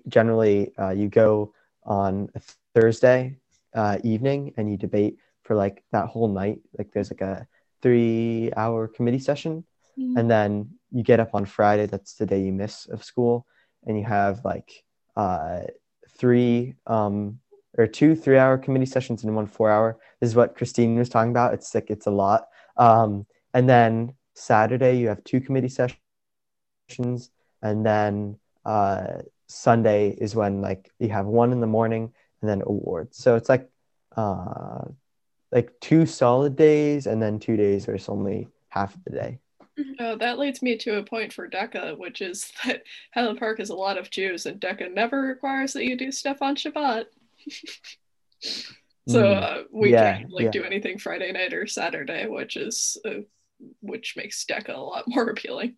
generally, 0.08 0.72
uh, 0.78 0.90
you 0.90 1.08
go 1.08 1.54
on 1.84 2.28
a 2.34 2.40
Thursday 2.74 3.38
uh, 3.74 3.98
evening 4.04 4.52
and 4.56 4.70
you 4.70 4.76
debate 4.76 5.16
for 5.42 5.54
like 5.56 5.82
that 5.92 6.06
whole 6.06 6.28
night. 6.28 6.60
Like 6.78 6.92
there's 6.92 7.10
like 7.10 7.20
a 7.20 7.46
three-hour 7.82 8.88
committee 8.88 9.18
session, 9.18 9.64
Mhm. 9.98 10.18
and 10.18 10.30
then 10.30 10.50
you 10.90 11.02
get 11.02 11.20
up 11.20 11.34
on 11.34 11.44
Friday. 11.44 11.86
That's 11.86 12.14
the 12.14 12.26
day 12.26 12.40
you 12.40 12.52
miss 12.52 12.86
of 12.86 13.04
school, 13.04 13.46
and 13.86 13.98
you 13.98 14.04
have 14.04 14.44
like 14.44 14.84
uh, 15.16 15.62
three 16.18 16.74
um, 16.86 17.40
or 17.76 17.86
two 17.86 18.14
three-hour 18.14 18.58
committee 18.58 18.86
sessions 18.86 19.24
and 19.24 19.34
one 19.34 19.46
four-hour. 19.46 19.98
This 20.20 20.30
is 20.30 20.36
what 20.36 20.54
Christine 20.56 20.96
was 20.96 21.08
talking 21.08 21.30
about. 21.32 21.54
It's 21.54 21.74
like 21.74 21.90
it's 21.90 22.06
a 22.06 22.10
lot. 22.10 22.48
Um, 22.76 23.26
and 23.54 23.68
then 23.68 24.14
Saturday 24.34 24.98
you 24.98 25.08
have 25.08 25.22
two 25.24 25.40
committee 25.40 25.68
sessions, 25.68 27.30
and 27.62 27.84
then 27.84 28.38
uh, 28.64 29.22
Sunday 29.52 30.10
is 30.10 30.34
when 30.34 30.60
like 30.60 30.90
you 30.98 31.08
have 31.10 31.26
one 31.26 31.52
in 31.52 31.60
the 31.60 31.66
morning 31.66 32.12
and 32.40 32.50
then 32.50 32.62
awards. 32.64 33.16
So 33.18 33.36
it's 33.36 33.48
like 33.48 33.68
uh, 34.16 34.84
like 35.50 35.72
two 35.80 36.06
solid 36.06 36.56
days 36.56 37.06
and 37.06 37.22
then 37.22 37.38
two 37.38 37.56
days 37.56 37.86
where 37.86 37.96
it's 37.96 38.08
only 38.08 38.48
half 38.68 38.96
the 39.04 39.10
day. 39.10 39.38
Uh, 39.98 40.16
that 40.16 40.38
leads 40.38 40.60
me 40.62 40.76
to 40.76 40.98
a 40.98 41.02
point 41.02 41.32
for 41.32 41.48
DECA, 41.48 41.96
which 41.98 42.20
is 42.20 42.52
that 42.64 42.82
Highland 43.14 43.38
Park 43.38 43.58
has 43.58 43.70
a 43.70 43.74
lot 43.74 43.96
of 43.98 44.10
Jews, 44.10 44.44
and 44.46 44.60
DECA 44.60 44.92
never 44.92 45.20
requires 45.22 45.72
that 45.72 45.84
you 45.84 45.96
do 45.96 46.12
stuff 46.12 46.42
on 46.42 46.56
Shabbat. 46.56 47.06
so 49.08 49.22
Mm. 49.24 49.42
uh, 49.42 49.62
we 49.72 49.90
Yeah, 49.92 50.18
can't 50.18 50.30
like 50.30 50.44
yeah. 50.44 50.50
do 50.50 50.64
anything 50.64 50.98
Friday 50.98 51.32
night 51.32 51.52
or 51.54 51.66
Saturday, 51.66 52.26
which 52.26 52.56
is 52.56 52.96
uh, 53.04 53.22
which 53.80 54.14
makes 54.16 54.44
DECA 54.44 54.74
a 54.74 54.80
lot 54.80 55.04
more 55.08 55.28
appealing. 55.30 55.76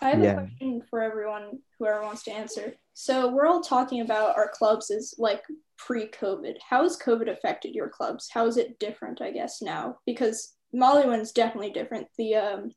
I 0.00 0.10
have 0.10 0.22
Yeah. 0.22 0.32
a 0.32 0.34
question 0.36 0.82
for 0.90 1.02
everyone, 1.02 1.60
whoever 1.78 2.02
wants 2.02 2.22
to 2.24 2.32
answer. 2.32 2.74
So 2.94 3.28
we're 3.28 3.46
all 3.46 3.60
talking 3.62 4.00
about 4.00 4.36
our 4.36 4.48
clubs 4.48 4.90
as 4.90 5.14
like 5.18 5.42
pre-COVID. 5.78 6.56
How 6.68 6.82
has 6.82 6.98
COVID 6.98 7.28
affected 7.28 7.74
your 7.74 7.88
clubs? 7.88 8.28
How 8.30 8.46
is 8.46 8.56
it 8.56 8.78
different, 8.78 9.20
I 9.20 9.30
guess, 9.30 9.62
now? 9.62 9.98
Because 10.06 10.56
Model 10.72 11.10
UN's 11.10 11.32
definitely 11.32 11.70
different. 11.70 12.08
The 12.18 12.34
um 12.36 12.70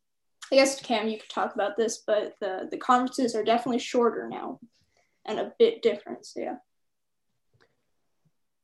I 0.52 0.56
guess 0.56 0.80
Cam, 0.80 1.10
you 1.10 1.20
could 1.20 1.30
talk 1.30 1.56
about 1.56 1.76
this, 1.76 2.04
but 2.08 2.36
the 2.40 2.68
the 2.72 2.78
conferences 2.78 3.36
are 3.36 3.44
definitely 3.44 3.80
shorter 3.80 4.28
now 4.30 4.60
and 5.26 5.40
a 5.40 5.54
bit 5.60 5.82
different. 5.82 6.26
So 6.26 6.40
yeah. 6.40 6.56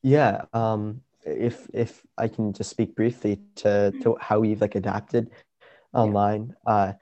Yeah, 0.01 0.45
um, 0.53 1.01
if 1.25 1.69
if 1.73 2.05
I 2.17 2.27
can 2.27 2.53
just 2.53 2.69
speak 2.69 2.95
briefly 2.95 3.39
to 3.55 3.91
to 4.01 4.17
how 4.19 4.39
we've 4.39 4.61
like 4.61 4.75
adapted 4.75 5.29
online. 5.93 6.55
Uh, 6.65 6.93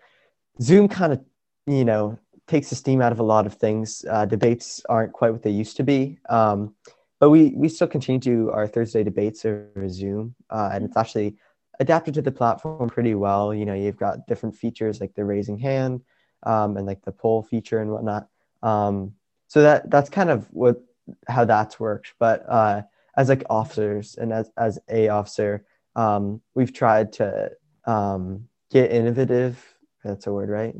Zoom 0.61 0.87
kind 0.87 1.13
of, 1.13 1.23
you 1.67 1.85
know, 1.85 2.17
takes 2.47 2.69
the 2.69 2.75
steam 2.75 3.01
out 3.01 3.11
of 3.11 3.19
a 3.19 3.23
lot 3.23 3.45
of 3.45 3.53
things. 3.53 4.03
Uh, 4.09 4.25
debates 4.25 4.81
aren't 4.89 5.13
quite 5.13 5.31
what 5.31 5.43
they 5.43 5.51
used 5.51 5.77
to 5.77 5.83
be, 5.83 6.17
um, 6.29 6.75
but 7.19 7.29
we 7.29 7.53
we 7.55 7.69
still 7.69 7.87
continue 7.87 8.19
to 8.19 8.51
our 8.51 8.67
Thursday 8.67 9.03
debates 9.03 9.45
over 9.45 9.87
Zoom, 9.89 10.35
uh, 10.49 10.71
and 10.73 10.85
it's 10.85 10.97
actually 10.97 11.37
adapted 11.79 12.13
to 12.15 12.21
the 12.21 12.31
platform 12.31 12.89
pretty 12.89 13.15
well. 13.15 13.53
You 13.53 13.65
know, 13.65 13.73
you've 13.73 13.97
got 13.97 14.27
different 14.27 14.55
features 14.55 14.99
like 14.99 15.13
the 15.15 15.25
raising 15.25 15.57
hand, 15.59 16.01
um, 16.43 16.77
and 16.77 16.85
like 16.85 17.03
the 17.03 17.11
poll 17.11 17.43
feature 17.43 17.79
and 17.79 17.91
whatnot. 17.91 18.27
Um, 18.63 19.13
so 19.47 19.61
that 19.61 19.89
that's 19.89 20.09
kind 20.09 20.29
of 20.29 20.47
what 20.51 20.83
how 21.27 21.45
that's 21.45 21.79
worked. 21.79 22.13
But 22.19 22.45
uh, 22.47 22.83
as 23.17 23.29
like 23.29 23.43
officers 23.49 24.15
and 24.15 24.33
as 24.33 24.49
as 24.57 24.79
a 24.89 25.09
officer, 25.09 25.65
um, 25.95 26.41
we've 26.55 26.73
tried 26.73 27.13
to 27.13 27.51
um, 27.85 28.47
get 28.71 28.91
innovative. 28.91 29.63
That's 30.03 30.25
a 30.27 30.33
word, 30.33 30.49
right? 30.49 30.75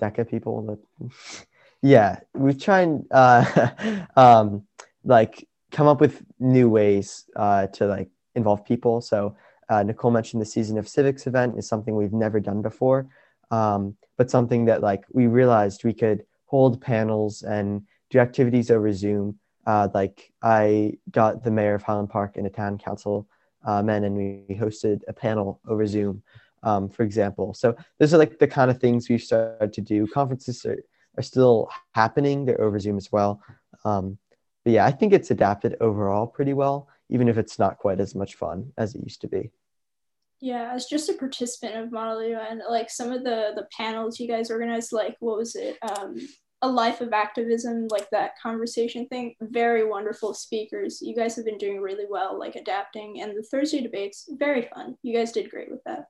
DECA 0.00 0.28
people. 0.28 0.62
That, 0.62 1.12
yeah, 1.82 2.20
we 2.34 2.54
try 2.54 2.80
and 2.80 3.06
uh, 3.10 3.70
um, 4.16 4.66
like 5.04 5.46
come 5.70 5.86
up 5.86 6.00
with 6.00 6.22
new 6.38 6.68
ways 6.68 7.26
uh, 7.36 7.66
to 7.68 7.86
like 7.86 8.08
involve 8.34 8.64
people. 8.64 9.00
So 9.00 9.36
uh, 9.68 9.82
Nicole 9.82 10.10
mentioned 10.10 10.42
the 10.42 10.46
season 10.46 10.78
of 10.78 10.88
civics 10.88 11.26
event 11.26 11.56
is 11.56 11.68
something 11.68 11.94
we've 11.94 12.12
never 12.12 12.40
done 12.40 12.60
before, 12.62 13.08
um, 13.50 13.96
but 14.16 14.30
something 14.30 14.64
that 14.64 14.82
like 14.82 15.04
we 15.12 15.26
realized 15.26 15.84
we 15.84 15.94
could 15.94 16.24
hold 16.46 16.80
panels 16.80 17.42
and 17.42 17.82
do 18.10 18.18
activities 18.18 18.70
over 18.70 18.92
Zoom. 18.92 19.38
Uh, 19.66 19.88
like 19.94 20.32
I 20.42 20.94
got 21.10 21.44
the 21.44 21.50
mayor 21.50 21.74
of 21.74 21.82
Highland 21.82 22.10
Park 22.10 22.36
and 22.36 22.46
a 22.46 22.50
town 22.50 22.78
council 22.78 23.28
men, 23.64 24.04
and 24.04 24.16
we 24.16 24.56
hosted 24.56 25.02
a 25.06 25.12
panel 25.12 25.60
over 25.68 25.86
Zoom, 25.86 26.22
um, 26.62 26.88
for 26.88 27.02
example. 27.02 27.54
So 27.54 27.76
those 27.98 28.14
are 28.14 28.18
like 28.18 28.38
the 28.38 28.48
kind 28.48 28.70
of 28.70 28.78
things 28.78 29.08
we've 29.08 29.22
started 29.22 29.72
to 29.72 29.80
do. 29.80 30.06
Conferences 30.06 30.64
are, 30.64 30.82
are 31.18 31.22
still 31.22 31.68
happening; 31.94 32.44
they're 32.44 32.60
over 32.60 32.78
Zoom 32.78 32.96
as 32.96 33.10
well. 33.12 33.42
Um, 33.84 34.18
but 34.64 34.72
yeah, 34.74 34.84
I 34.84 34.90
think 34.90 35.12
it's 35.12 35.30
adapted 35.30 35.76
overall 35.80 36.26
pretty 36.26 36.52
well, 36.52 36.88
even 37.08 37.28
if 37.28 37.38
it's 37.38 37.58
not 37.58 37.78
quite 37.78 38.00
as 38.00 38.14
much 38.14 38.34
fun 38.34 38.72
as 38.76 38.94
it 38.94 39.02
used 39.02 39.22
to 39.22 39.28
be. 39.28 39.50
Yeah, 40.40 40.72
as 40.74 40.86
just 40.86 41.10
a 41.10 41.14
participant 41.14 41.76
of 41.76 41.92
Model 41.92 42.20
and 42.20 42.62
like 42.68 42.90
some 42.90 43.12
of 43.12 43.24
the 43.24 43.52
the 43.54 43.66
panels 43.76 44.18
you 44.18 44.28
guys 44.28 44.50
organized, 44.50 44.92
like 44.92 45.16
what 45.20 45.36
was 45.36 45.54
it? 45.54 45.76
Um, 45.82 46.16
a 46.62 46.68
life 46.68 47.00
of 47.00 47.12
activism, 47.12 47.88
like 47.90 48.08
that 48.10 48.38
conversation 48.42 49.06
thing. 49.08 49.34
Very 49.40 49.84
wonderful 49.84 50.34
speakers. 50.34 51.00
You 51.00 51.14
guys 51.14 51.34
have 51.36 51.44
been 51.44 51.58
doing 51.58 51.80
really 51.80 52.04
well, 52.08 52.38
like 52.38 52.54
adapting. 52.54 53.20
And 53.22 53.36
the 53.36 53.42
Thursday 53.42 53.80
debates, 53.80 54.28
very 54.32 54.68
fun. 54.74 54.96
You 55.02 55.16
guys 55.16 55.32
did 55.32 55.50
great 55.50 55.70
with 55.70 55.82
that. 55.84 56.04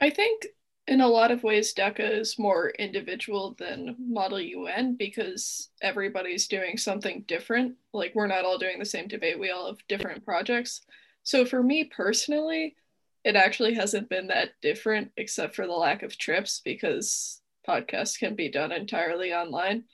I 0.00 0.10
think 0.10 0.46
in 0.86 1.00
a 1.02 1.08
lot 1.08 1.30
of 1.30 1.42
ways 1.42 1.74
DECA 1.74 2.18
is 2.18 2.38
more 2.38 2.70
individual 2.70 3.54
than 3.58 3.94
Model 3.98 4.40
UN 4.40 4.96
because 4.96 5.68
everybody's 5.82 6.48
doing 6.48 6.78
something 6.78 7.24
different. 7.28 7.74
Like 7.92 8.14
we're 8.14 8.26
not 8.26 8.44
all 8.44 8.58
doing 8.58 8.78
the 8.78 8.86
same 8.86 9.06
debate, 9.06 9.38
we 9.38 9.50
all 9.50 9.66
have 9.66 9.86
different 9.88 10.24
projects. 10.24 10.80
So 11.24 11.44
for 11.44 11.62
me 11.62 11.84
personally, 11.84 12.76
it 13.24 13.36
actually 13.36 13.74
hasn't 13.74 14.08
been 14.08 14.28
that 14.28 14.50
different 14.62 15.10
except 15.16 15.54
for 15.54 15.66
the 15.66 15.72
lack 15.72 16.02
of 16.02 16.16
trips 16.16 16.62
because 16.64 17.42
podcasts 17.68 18.18
can 18.18 18.34
be 18.34 18.50
done 18.50 18.72
entirely 18.72 19.34
online. 19.34 19.84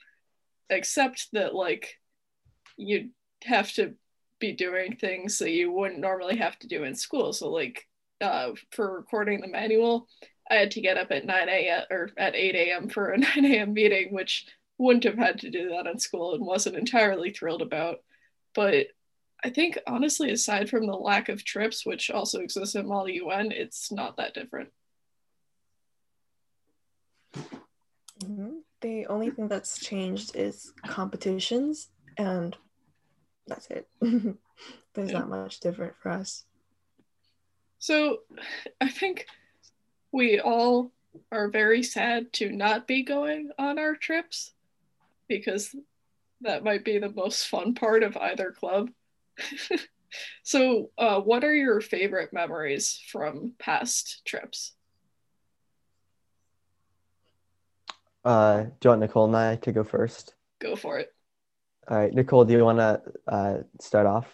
Except 0.69 1.27
that 1.33 1.53
like 1.53 1.99
you 2.77 3.09
have 3.43 3.71
to 3.73 3.95
be 4.39 4.53
doing 4.53 4.95
things 4.95 5.39
that 5.39 5.51
you 5.51 5.71
wouldn't 5.71 5.99
normally 5.99 6.37
have 6.37 6.57
to 6.59 6.67
do 6.67 6.83
in 6.83 6.95
school. 6.95 7.33
So 7.33 7.49
like 7.49 7.87
uh, 8.21 8.51
for 8.71 8.95
recording 8.97 9.41
the 9.41 9.47
manual, 9.47 10.07
I 10.49 10.55
had 10.55 10.71
to 10.71 10.81
get 10.81 10.97
up 10.97 11.11
at 11.11 11.25
9 11.25 11.49
a.m. 11.49 11.83
or 11.89 12.09
at 12.17 12.35
8 12.35 12.55
a.m. 12.55 12.89
for 12.89 13.11
a 13.11 13.17
9 13.35 13.45
a.m. 13.45 13.73
meeting, 13.73 14.13
which 14.13 14.47
wouldn't 14.77 15.03
have 15.05 15.17
had 15.17 15.39
to 15.39 15.49
do 15.49 15.69
that 15.69 15.87
in 15.87 15.97
school 15.99 16.33
and 16.35 16.45
wasn't 16.45 16.75
entirely 16.75 17.31
thrilled 17.31 17.61
about. 17.61 17.99
But 18.53 18.87
I 19.43 19.49
think 19.49 19.77
honestly, 19.87 20.31
aside 20.31 20.69
from 20.69 20.85
the 20.87 20.93
lack 20.95 21.29
of 21.29 21.43
trips, 21.43 21.85
which 21.85 22.09
also 22.09 22.39
exists 22.39 22.75
at 22.75 22.85
Model 22.85 23.09
UN, 23.09 23.51
it's 23.51 23.91
not 23.91 24.17
that 24.17 24.33
different. 24.33 24.69
Mhm. 28.19 28.61
The 28.81 29.05
only 29.07 29.29
thing 29.31 29.47
that's 29.47 29.79
changed 29.79 30.35
is 30.35 30.73
competitions, 30.87 31.89
and 32.17 32.55
that's 33.47 33.67
it. 33.67 33.87
There's 34.01 35.11
Yeah. 35.11 35.19
not 35.19 35.29
much 35.29 35.59
different 35.59 35.95
for 36.01 36.09
us. 36.11 36.45
So 37.85 38.21
I 38.81 38.89
think 38.89 39.27
we 40.11 40.39
all 40.39 40.91
are 41.31 41.49
very 41.49 41.83
sad 41.83 42.33
to 42.33 42.49
not 42.49 42.87
be 42.87 43.03
going 43.03 43.51
on 43.59 43.77
our 43.77 43.95
trips 43.95 44.53
because 45.27 45.75
that 46.41 46.63
might 46.63 46.83
be 46.83 46.97
the 46.97 47.11
most 47.11 47.47
fun 47.47 47.75
part 47.75 48.01
of 48.01 48.17
either 48.17 48.49
club. 48.49 48.89
so, 50.43 50.89
uh, 50.97 51.19
what 51.21 51.43
are 51.43 51.53
your 51.53 51.79
favorite 51.79 52.33
memories 52.33 52.99
from 53.11 53.53
past 53.59 54.23
trips? 54.25 54.73
Uh, 58.23 58.63
do 58.63 58.71
you 58.83 58.89
want 58.89 59.01
Nicole 59.01 59.25
and 59.25 59.37
I 59.37 59.57
to 59.57 59.71
go 59.71 59.83
first? 59.83 60.33
Go 60.59 60.75
for 60.75 60.97
it. 60.97 61.13
All 61.87 61.99
right, 61.99 62.11
Nicole, 62.11 62.45
do 62.45 62.53
you 62.53 62.65
want 62.65 62.79
to 62.79 63.03
uh, 63.27 63.57
start 63.79 64.07
off? 64.07 64.25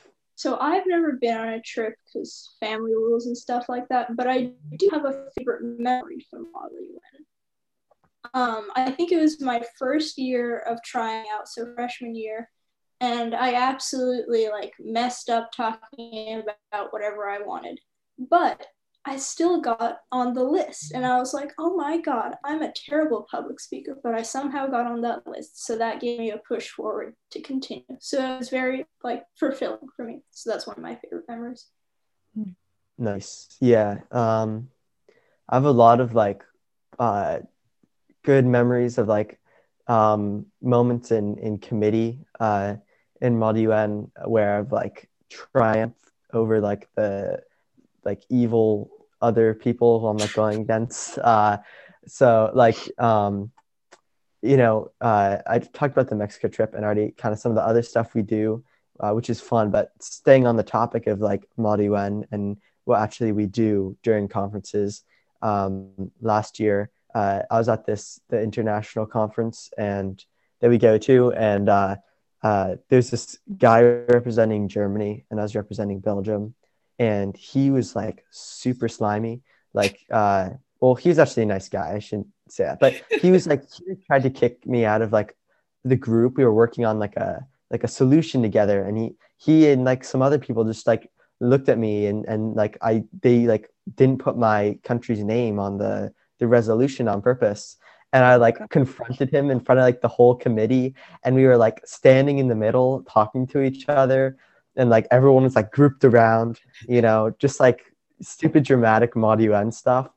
So 0.41 0.57
I've 0.59 0.87
never 0.87 1.19
been 1.21 1.37
on 1.37 1.49
a 1.49 1.61
trip 1.61 1.93
because 2.03 2.55
family 2.59 2.95
rules 2.95 3.27
and 3.27 3.37
stuff 3.37 3.69
like 3.69 3.87
that, 3.89 4.15
but 4.17 4.27
I 4.27 4.53
do 4.75 4.89
have 4.91 5.05
a 5.05 5.27
favorite 5.37 5.61
memory 5.61 6.25
from 6.31 6.47
UN. 6.55 7.25
Um, 8.33 8.71
I 8.75 8.89
think 8.89 9.11
it 9.11 9.21
was 9.21 9.39
my 9.39 9.61
first 9.77 10.17
year 10.17 10.57
of 10.61 10.81
trying 10.81 11.27
out, 11.31 11.47
so 11.47 11.71
freshman 11.75 12.15
year, 12.15 12.49
and 13.01 13.35
I 13.35 13.53
absolutely 13.53 14.49
like 14.49 14.73
messed 14.79 15.29
up 15.29 15.51
talking 15.51 16.41
about 16.71 16.91
whatever 16.91 17.29
I 17.29 17.43
wanted, 17.43 17.79
but 18.17 18.65
I 19.03 19.17
still 19.17 19.61
got 19.61 20.01
on 20.11 20.33
the 20.33 20.43
list, 20.43 20.91
and 20.93 21.05
I 21.05 21.17
was 21.17 21.33
like, 21.33 21.51
oh 21.57 21.75
my 21.75 21.99
god, 21.99 22.35
I'm 22.43 22.61
a 22.61 22.71
terrible 22.71 23.27
public 23.29 23.59
speaker, 23.59 23.97
but 24.03 24.13
I 24.13 24.21
somehow 24.21 24.67
got 24.67 24.85
on 24.85 25.01
that 25.01 25.25
list, 25.25 25.65
so 25.65 25.77
that 25.77 25.99
gave 25.99 26.19
me 26.19 26.31
a 26.31 26.37
push 26.37 26.69
forward 26.69 27.15
to 27.31 27.41
continue. 27.41 27.97
So 27.99 28.23
it 28.23 28.37
was 28.37 28.49
very 28.49 28.85
like 29.03 29.23
fulfilling 29.39 29.87
for 29.95 30.05
me. 30.05 30.21
So 30.29 30.51
that's 30.51 30.67
one 30.67 30.77
of 30.77 30.83
my 30.83 30.95
favorite 30.95 31.25
memories. 31.27 31.65
Nice. 32.97 33.57
Yeah. 33.59 34.01
Um, 34.11 34.69
I 35.49 35.55
have 35.55 35.65
a 35.65 35.71
lot 35.71 35.99
of 35.99 36.13
like 36.13 36.43
uh, 36.99 37.39
good 38.23 38.45
memories 38.45 38.99
of 38.99 39.07
like 39.07 39.39
um, 39.87 40.45
moments 40.61 41.11
in 41.11 41.37
in 41.39 41.57
committee 41.57 42.19
uh, 42.39 42.75
in 43.19 43.39
Mod 43.39 43.57
UN 43.57 44.11
where 44.25 44.59
I've 44.59 44.71
like 44.71 45.09
triumphed 45.29 46.11
over 46.31 46.61
like 46.61 46.87
the 46.95 47.41
like 48.03 48.23
evil 48.29 48.89
other 49.21 49.53
people 49.53 49.99
who 49.99 50.07
I'm 50.07 50.17
like 50.17 50.33
going 50.33 50.61
against. 50.61 51.17
Uh, 51.17 51.59
so 52.07 52.51
like 52.53 52.77
um, 52.99 53.51
you 54.41 54.57
know, 54.57 54.91
uh, 55.01 55.37
I 55.45 55.59
talked 55.59 55.93
about 55.93 56.09
the 56.09 56.15
Mexico 56.15 56.47
trip 56.47 56.73
and 56.73 56.83
already 56.83 57.11
kind 57.11 57.33
of 57.33 57.39
some 57.39 57.51
of 57.51 57.55
the 57.55 57.65
other 57.65 57.83
stuff 57.83 58.15
we 58.15 58.23
do, 58.23 58.63
uh, 58.99 59.11
which 59.11 59.29
is 59.29 59.39
fun. 59.39 59.69
But 59.69 59.91
staying 59.99 60.47
on 60.47 60.57
the 60.57 60.63
topic 60.63 61.07
of 61.07 61.19
like 61.19 61.47
UN 61.57 62.25
and 62.31 62.57
what 62.85 62.99
actually 62.99 63.31
we 63.31 63.45
do 63.45 63.97
during 64.03 64.27
conferences. 64.27 65.03
Um, 65.43 66.11
last 66.21 66.59
year, 66.59 66.89
uh, 67.13 67.41
I 67.49 67.57
was 67.57 67.69
at 67.69 67.85
this 67.85 68.19
the 68.29 68.41
international 68.41 69.05
conference 69.05 69.71
and 69.77 70.23
that 70.59 70.69
we 70.69 70.77
go 70.77 70.97
to, 70.97 71.33
and 71.33 71.69
uh, 71.69 71.95
uh, 72.43 72.75
there's 72.89 73.09
this 73.09 73.37
guy 73.57 73.81
representing 73.81 74.67
Germany, 74.67 75.25
and 75.29 75.39
I 75.39 75.43
was 75.43 75.55
representing 75.55 75.99
Belgium, 75.99 76.53
and 76.99 77.35
he 77.35 77.71
was 77.71 77.95
like 77.95 78.25
super 78.31 78.87
slimy. 78.87 79.41
Like, 79.73 79.99
uh, 80.11 80.49
well, 80.79 80.95
he 80.95 81.09
was 81.09 81.19
actually 81.19 81.43
a 81.43 81.47
nice 81.47 81.69
guy. 81.69 81.93
I 81.93 81.99
shouldn't 81.99 82.27
say 82.49 82.65
that, 82.65 82.79
but 82.79 83.01
he 83.21 83.31
was 83.31 83.47
like 83.47 83.63
he 83.71 83.95
tried 84.07 84.23
to 84.23 84.29
kick 84.29 84.65
me 84.65 84.85
out 84.85 85.01
of 85.01 85.13
like 85.13 85.35
the 85.83 85.95
group. 85.95 86.37
We 86.37 86.45
were 86.45 86.53
working 86.53 86.85
on 86.85 86.99
like 86.99 87.15
a 87.15 87.45
like 87.69 87.83
a 87.83 87.87
solution 87.87 88.41
together, 88.41 88.83
and 88.83 88.97
he 88.97 89.15
he 89.37 89.69
and 89.69 89.83
like 89.85 90.03
some 90.03 90.21
other 90.21 90.39
people 90.39 90.63
just 90.63 90.87
like 90.87 91.09
looked 91.39 91.69
at 91.69 91.77
me 91.77 92.05
and 92.05 92.25
and 92.25 92.55
like 92.55 92.77
I 92.81 93.03
they 93.21 93.47
like 93.47 93.69
didn't 93.95 94.19
put 94.19 94.37
my 94.37 94.77
country's 94.83 95.23
name 95.23 95.59
on 95.59 95.77
the 95.77 96.13
the 96.39 96.47
resolution 96.47 97.07
on 97.07 97.21
purpose 97.21 97.77
and 98.13 98.23
I 98.23 98.35
like 98.35 98.57
confronted 98.69 99.29
him 99.29 99.49
in 99.49 99.59
front 99.59 99.79
of 99.79 99.85
like 99.85 100.01
the 100.01 100.07
whole 100.07 100.35
committee 100.35 100.95
and 101.23 101.35
we 101.35 101.45
were 101.45 101.57
like 101.57 101.81
standing 101.85 102.37
in 102.37 102.47
the 102.47 102.55
middle 102.55 103.03
talking 103.03 103.47
to 103.47 103.61
each 103.61 103.89
other 103.89 104.37
and 104.75 104.89
like 104.89 105.07
everyone 105.11 105.43
was 105.43 105.55
like 105.55 105.71
grouped 105.71 106.03
around 106.03 106.59
you 106.87 107.01
know 107.01 107.33
just 107.39 107.59
like 107.59 107.93
stupid 108.21 108.63
dramatic 108.63 109.15
mod 109.15 109.41
UN 109.41 109.71
stuff 109.71 110.09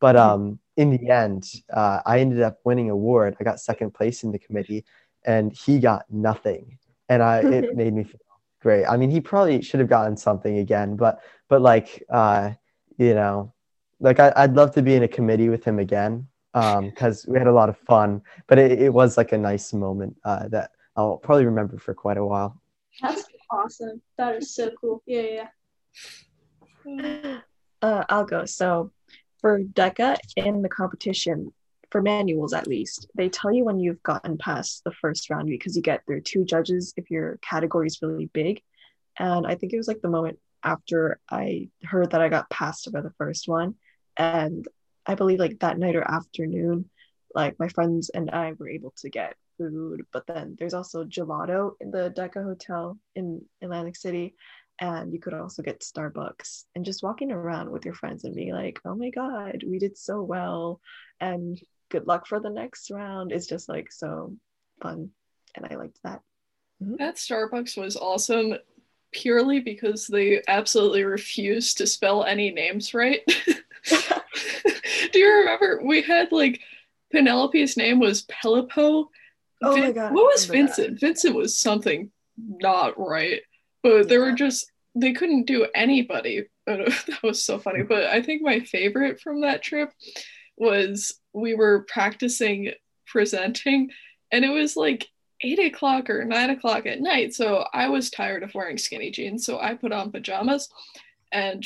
but 0.00 0.14
hmm. 0.14 0.20
um 0.20 0.58
in 0.76 0.90
the 0.90 1.10
end 1.10 1.44
uh, 1.72 2.00
I 2.06 2.20
ended 2.20 2.40
up 2.40 2.58
winning 2.64 2.90
award 2.90 3.36
I 3.38 3.44
got 3.44 3.60
second 3.60 3.92
place 3.92 4.22
in 4.22 4.32
the 4.32 4.38
committee 4.38 4.84
and 5.24 5.52
he 5.52 5.78
got 5.78 6.06
nothing 6.10 6.78
and 7.08 7.22
I 7.22 7.38
it 7.58 7.76
made 7.76 7.92
me 7.92 8.04
feel 8.04 8.20
great 8.60 8.86
I 8.86 8.96
mean 8.96 9.10
he 9.10 9.20
probably 9.20 9.60
should 9.62 9.80
have 9.80 9.88
gotten 9.88 10.16
something 10.16 10.58
again 10.58 10.96
but 10.96 11.20
but 11.48 11.60
like 11.60 12.02
uh 12.08 12.52
you 12.96 13.14
know 13.14 13.52
like 14.00 14.18
I, 14.18 14.32
I'd 14.36 14.54
love 14.54 14.74
to 14.74 14.82
be 14.82 14.94
in 14.94 15.04
a 15.04 15.08
committee 15.08 15.48
with 15.48 15.64
him 15.64 15.78
again 15.78 16.26
because 16.52 17.26
um, 17.26 17.32
we 17.32 17.38
had 17.38 17.46
a 17.46 17.52
lot 17.52 17.68
of 17.68 17.78
fun. 17.78 18.20
But 18.46 18.58
it, 18.58 18.82
it 18.82 18.92
was 18.92 19.16
like 19.16 19.32
a 19.32 19.38
nice 19.38 19.72
moment 19.72 20.16
uh, 20.24 20.48
that 20.48 20.72
I'll 20.96 21.16
probably 21.16 21.46
remember 21.46 21.78
for 21.78 21.94
quite 21.94 22.18
a 22.18 22.24
while. 22.24 22.60
That's 23.00 23.24
awesome. 23.52 24.00
That 24.18 24.36
is 24.36 24.54
so 24.54 24.70
cool. 24.80 25.02
Yeah, 25.06 25.46
yeah. 26.86 27.40
Uh, 27.82 28.04
I'll 28.08 28.24
go. 28.24 28.44
So 28.44 28.90
for 29.40 29.60
DECA 29.60 30.16
in 30.36 30.62
the 30.62 30.68
competition, 30.68 31.52
for 31.90 32.00
manuals 32.00 32.54
at 32.54 32.66
least, 32.66 33.06
they 33.14 33.28
tell 33.28 33.52
you 33.52 33.64
when 33.64 33.78
you've 33.78 34.02
gotten 34.02 34.38
past 34.38 34.82
the 34.84 34.92
first 34.92 35.28
round 35.28 35.48
because 35.48 35.76
you 35.76 35.82
get 35.82 36.02
there 36.08 36.20
two 36.20 36.44
judges 36.44 36.94
if 36.96 37.10
your 37.10 37.38
category 37.42 37.86
is 37.86 38.00
really 38.00 38.30
big. 38.32 38.62
And 39.18 39.46
I 39.46 39.54
think 39.54 39.72
it 39.72 39.76
was 39.76 39.88
like 39.88 40.00
the 40.00 40.08
moment 40.08 40.38
after 40.64 41.20
I 41.30 41.68
heard 41.84 42.12
that 42.12 42.22
I 42.22 42.28
got 42.28 42.48
passed 42.48 42.90
by 42.92 43.02
the 43.02 43.12
first 43.18 43.46
one. 43.46 43.74
And 44.16 44.66
I 45.04 45.16
believe 45.16 45.38
like 45.38 45.58
that 45.58 45.78
night 45.78 45.96
or 45.96 46.08
afternoon, 46.08 46.88
like 47.34 47.58
my 47.58 47.68
friends 47.68 48.08
and 48.08 48.30
I 48.30 48.52
were 48.52 48.68
able 48.68 48.94
to 48.98 49.10
get 49.10 49.34
food. 49.62 50.02
But 50.12 50.26
then 50.26 50.56
there's 50.58 50.74
also 50.74 51.04
gelato 51.04 51.72
in 51.80 51.90
the 51.90 52.12
DECA 52.16 52.42
Hotel 52.42 52.98
in 53.14 53.42
Atlantic 53.60 53.96
City. 53.96 54.34
And 54.80 55.12
you 55.12 55.20
could 55.20 55.34
also 55.34 55.62
get 55.62 55.80
Starbucks 55.80 56.64
and 56.74 56.84
just 56.84 57.02
walking 57.02 57.30
around 57.30 57.70
with 57.70 57.84
your 57.84 57.94
friends 57.94 58.24
and 58.24 58.34
being 58.34 58.52
like, 58.52 58.80
oh 58.84 58.94
my 58.94 59.10
God, 59.10 59.62
we 59.66 59.78
did 59.78 59.96
so 59.96 60.22
well. 60.22 60.80
And 61.20 61.60
good 61.88 62.06
luck 62.06 62.26
for 62.26 62.40
the 62.40 62.50
next 62.50 62.90
round 62.90 63.32
is 63.32 63.46
just 63.46 63.68
like 63.68 63.92
so 63.92 64.34
fun. 64.80 65.10
And 65.54 65.66
I 65.70 65.76
liked 65.76 65.98
that. 66.02 66.20
Mm-hmm. 66.82 66.96
That 66.96 67.16
Starbucks 67.16 67.76
was 67.76 67.96
awesome 67.96 68.54
purely 69.12 69.60
because 69.60 70.06
they 70.06 70.42
absolutely 70.48 71.04
refused 71.04 71.78
to 71.78 71.86
spell 71.86 72.24
any 72.24 72.50
names 72.50 72.94
right. 72.94 73.20
Do 75.12 75.18
you 75.18 75.32
remember 75.38 75.80
we 75.84 76.02
had 76.02 76.32
like 76.32 76.60
Penelope's 77.12 77.76
name 77.76 78.00
was 78.00 78.22
Pelipo? 78.22 79.10
Oh 79.62 79.74
Vin- 79.74 79.84
my 79.84 79.92
god. 79.92 80.14
What 80.14 80.24
was 80.24 80.46
Vincent? 80.46 81.00
That. 81.00 81.00
Vincent 81.00 81.34
was 81.34 81.58
something 81.58 82.10
not 82.36 82.98
right. 82.98 83.40
But 83.82 84.08
they 84.08 84.18
were 84.18 84.32
just 84.32 84.70
they 84.94 85.12
couldn't 85.12 85.46
do 85.46 85.66
anybody. 85.74 86.44
that 86.66 87.18
was 87.22 87.44
so 87.44 87.58
funny. 87.58 87.82
But 87.88 88.04
I 88.04 88.22
think 88.22 88.42
my 88.42 88.60
favorite 88.60 89.20
from 89.20 89.40
that 89.42 89.62
trip 89.62 89.90
was 90.56 91.18
we 91.32 91.54
were 91.54 91.86
practicing 91.88 92.72
presenting 93.06 93.90
and 94.30 94.44
it 94.44 94.50
was 94.50 94.76
like 94.76 95.06
eight 95.42 95.58
o'clock 95.58 96.08
or 96.08 96.24
nine 96.24 96.50
o'clock 96.50 96.86
at 96.86 97.00
night. 97.00 97.34
So 97.34 97.66
I 97.72 97.88
was 97.88 98.10
tired 98.10 98.42
of 98.42 98.54
wearing 98.54 98.78
skinny 98.78 99.10
jeans. 99.10 99.44
So 99.44 99.58
I 99.58 99.74
put 99.74 99.92
on 99.92 100.12
pajamas 100.12 100.68
and 101.32 101.64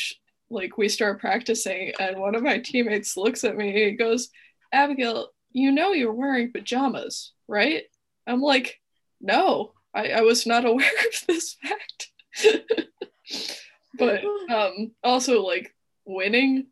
like 0.49 0.79
we 0.79 0.89
start 0.89 1.21
practicing 1.21 1.93
and 2.01 2.19
one 2.19 2.35
of 2.35 2.43
my 2.43 2.59
teammates 2.59 3.17
looks 3.17 3.45
at 3.45 3.57
me 3.57 3.69
and 3.69 3.77
he 3.77 3.91
goes 3.93 4.31
abigail 4.73 5.29
you 5.53 5.73
know 5.73 5.93
you're 5.93 6.13
wearing 6.13 6.53
pajamas 6.53 7.33
right? 7.49 7.85
I'm 8.27 8.41
like 8.41 8.81
no 9.21 9.73
i, 9.95 10.09
I 10.09 10.21
was 10.23 10.47
not 10.47 10.65
aware 10.67 10.91
of 11.07 11.27
this 11.27 11.57
fact. 11.63 12.11
But 13.99 14.23
um 14.53 14.93
also 15.03 15.43
like 15.43 15.75
winning 16.05 16.67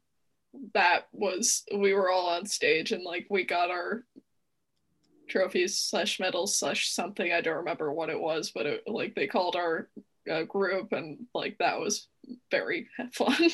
that 0.75 1.09
was 1.13 1.65
we 1.75 1.95
were 1.95 2.11
all 2.11 2.29
on 2.29 2.47
stage 2.47 2.93
and 2.93 3.03
like 3.03 3.27
we 3.31 3.45
got 3.45 3.71
our 3.71 4.05
trophies 5.29 5.79
slash 5.79 6.21
medals 6.21 6.59
slash 6.59 6.91
something. 6.91 7.33
I 7.33 7.41
don't 7.41 7.57
remember 7.57 7.93
what 7.93 8.11
it 8.11 8.21
was 8.21 8.51
but 8.55 8.67
it, 8.67 8.83
like 8.87 9.15
they 9.15 9.27
called 9.27 9.57
our 9.57 9.89
uh, 10.31 10.43
group 10.43 10.93
and 10.93 11.27
like 11.35 11.59
that 11.59 11.81
was 11.81 12.09
very 12.51 12.89
fun. 13.15 13.51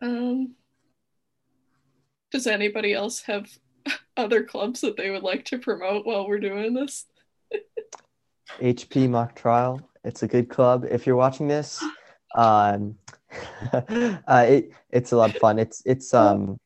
um, 0.00 0.54
does 2.30 2.46
anybody 2.46 2.92
else 2.94 3.22
have 3.22 3.48
other 4.16 4.44
clubs 4.44 4.80
that 4.80 4.96
they 4.96 5.10
would 5.10 5.22
like 5.22 5.44
to 5.46 5.58
promote 5.58 6.06
while 6.06 6.26
we're 6.26 6.40
doing 6.40 6.74
this? 6.74 7.06
HP 8.60 9.08
mock 9.08 9.34
trial. 9.34 9.80
It's 10.04 10.22
a 10.22 10.28
good 10.28 10.48
club. 10.48 10.86
If 10.90 11.06
you're 11.06 11.16
watching 11.16 11.48
this, 11.48 11.82
um, 12.34 12.96
uh, 13.72 14.46
it 14.48 14.72
it's 14.90 15.12
a 15.12 15.16
lot 15.16 15.30
of 15.30 15.36
fun. 15.36 15.58
It's 15.58 15.82
it's 15.84 16.14
um 16.14 16.58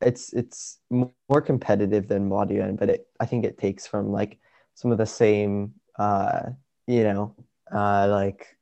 it's 0.00 0.32
it's 0.32 0.78
more 0.90 1.40
competitive 1.40 2.08
than 2.08 2.30
UN, 2.30 2.76
but 2.76 2.90
it 2.90 3.08
I 3.20 3.26
think 3.26 3.44
it 3.44 3.58
takes 3.58 3.86
from 3.86 4.10
like 4.10 4.38
some 4.74 4.90
of 4.90 4.98
the 4.98 5.06
same 5.06 5.74
uh 5.98 6.50
you 6.86 7.04
know 7.04 7.34
uh, 7.72 8.08
like 8.08 8.56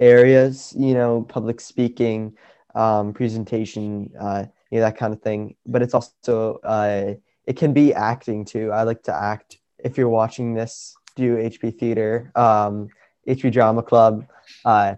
areas, 0.00 0.74
you 0.76 0.94
know, 0.94 1.22
public 1.22 1.60
speaking, 1.60 2.36
um, 2.74 3.12
presentation, 3.12 4.10
uh, 4.20 4.44
know, 4.80 4.86
that 4.86 4.96
kind 4.96 5.12
of 5.12 5.22
thing. 5.22 5.56
But 5.66 5.82
it's 5.82 5.94
also 5.94 6.60
uh, 6.64 7.14
it 7.46 7.56
can 7.56 7.72
be 7.72 7.94
acting 7.94 8.44
too. 8.44 8.72
I 8.72 8.82
like 8.82 9.02
to 9.04 9.14
act. 9.14 9.58
If 9.78 9.98
you're 9.98 10.08
watching 10.08 10.54
this, 10.54 10.96
do 11.16 11.36
HP 11.36 11.78
Theater, 11.78 12.32
um, 12.34 12.88
HP 13.28 13.52
Drama 13.52 13.82
Club. 13.82 14.26
Uh, 14.64 14.96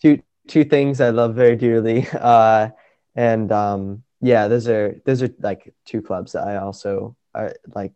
two 0.00 0.22
two 0.48 0.64
things 0.64 1.00
I 1.00 1.10
love 1.10 1.34
very 1.34 1.56
dearly, 1.56 2.06
uh, 2.12 2.70
and 3.14 3.52
um, 3.52 4.02
yeah, 4.20 4.48
those 4.48 4.68
are 4.68 5.00
those 5.04 5.22
are 5.22 5.30
like 5.40 5.72
two 5.84 6.02
clubs 6.02 6.32
that 6.32 6.46
I 6.46 6.56
also 6.56 7.16
are 7.34 7.54
like 7.74 7.94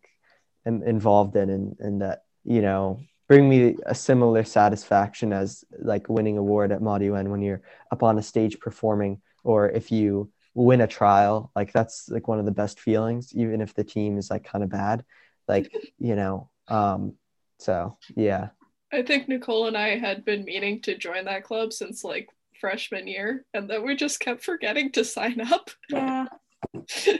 am 0.65 0.83
involved 0.83 1.35
in, 1.35 1.49
and 1.49 1.75
and 1.79 2.01
that 2.01 2.23
you 2.43 2.61
know 2.61 2.99
bring 3.27 3.49
me 3.49 3.75
a 3.85 3.95
similar 3.95 4.43
satisfaction 4.43 5.33
as 5.33 5.63
like 5.79 6.09
winning 6.09 6.37
award 6.37 6.71
at 6.71 6.81
Mod 6.81 7.01
UN 7.01 7.31
when 7.31 7.41
you're 7.41 7.61
up 7.91 8.03
on 8.03 8.19
a 8.19 8.23
stage 8.23 8.59
performing 8.59 9.19
or 9.43 9.69
if 9.69 9.91
you 9.91 10.29
win 10.55 10.81
a 10.81 10.87
trial 10.87 11.51
like 11.55 11.71
that's 11.71 12.09
like 12.09 12.27
one 12.27 12.39
of 12.39 12.45
the 12.45 12.51
best 12.51 12.79
feelings 12.79 13.33
even 13.35 13.61
if 13.61 13.73
the 13.73 13.83
team 13.83 14.17
is 14.17 14.29
like 14.29 14.43
kind 14.43 14.63
of 14.63 14.69
bad 14.69 15.03
like 15.47 15.71
you 15.99 16.15
know 16.15 16.49
um 16.67 17.13
so 17.59 17.97
yeah. 18.15 18.49
I 18.91 19.01
think 19.03 19.27
nicole 19.27 19.67
and 19.67 19.77
i 19.77 19.97
had 19.97 20.25
been 20.25 20.45
meaning 20.45 20.81
to 20.83 20.97
join 20.97 21.25
that 21.25 21.43
club 21.43 21.73
since 21.73 22.03
like 22.03 22.29
freshman 22.59 23.07
year 23.07 23.45
and 23.53 23.69
then 23.69 23.85
we 23.85 23.95
just 23.95 24.19
kept 24.19 24.43
forgetting 24.43 24.91
to 24.93 25.05
sign 25.05 25.41
up. 25.41 25.69
Yeah. 25.89 26.25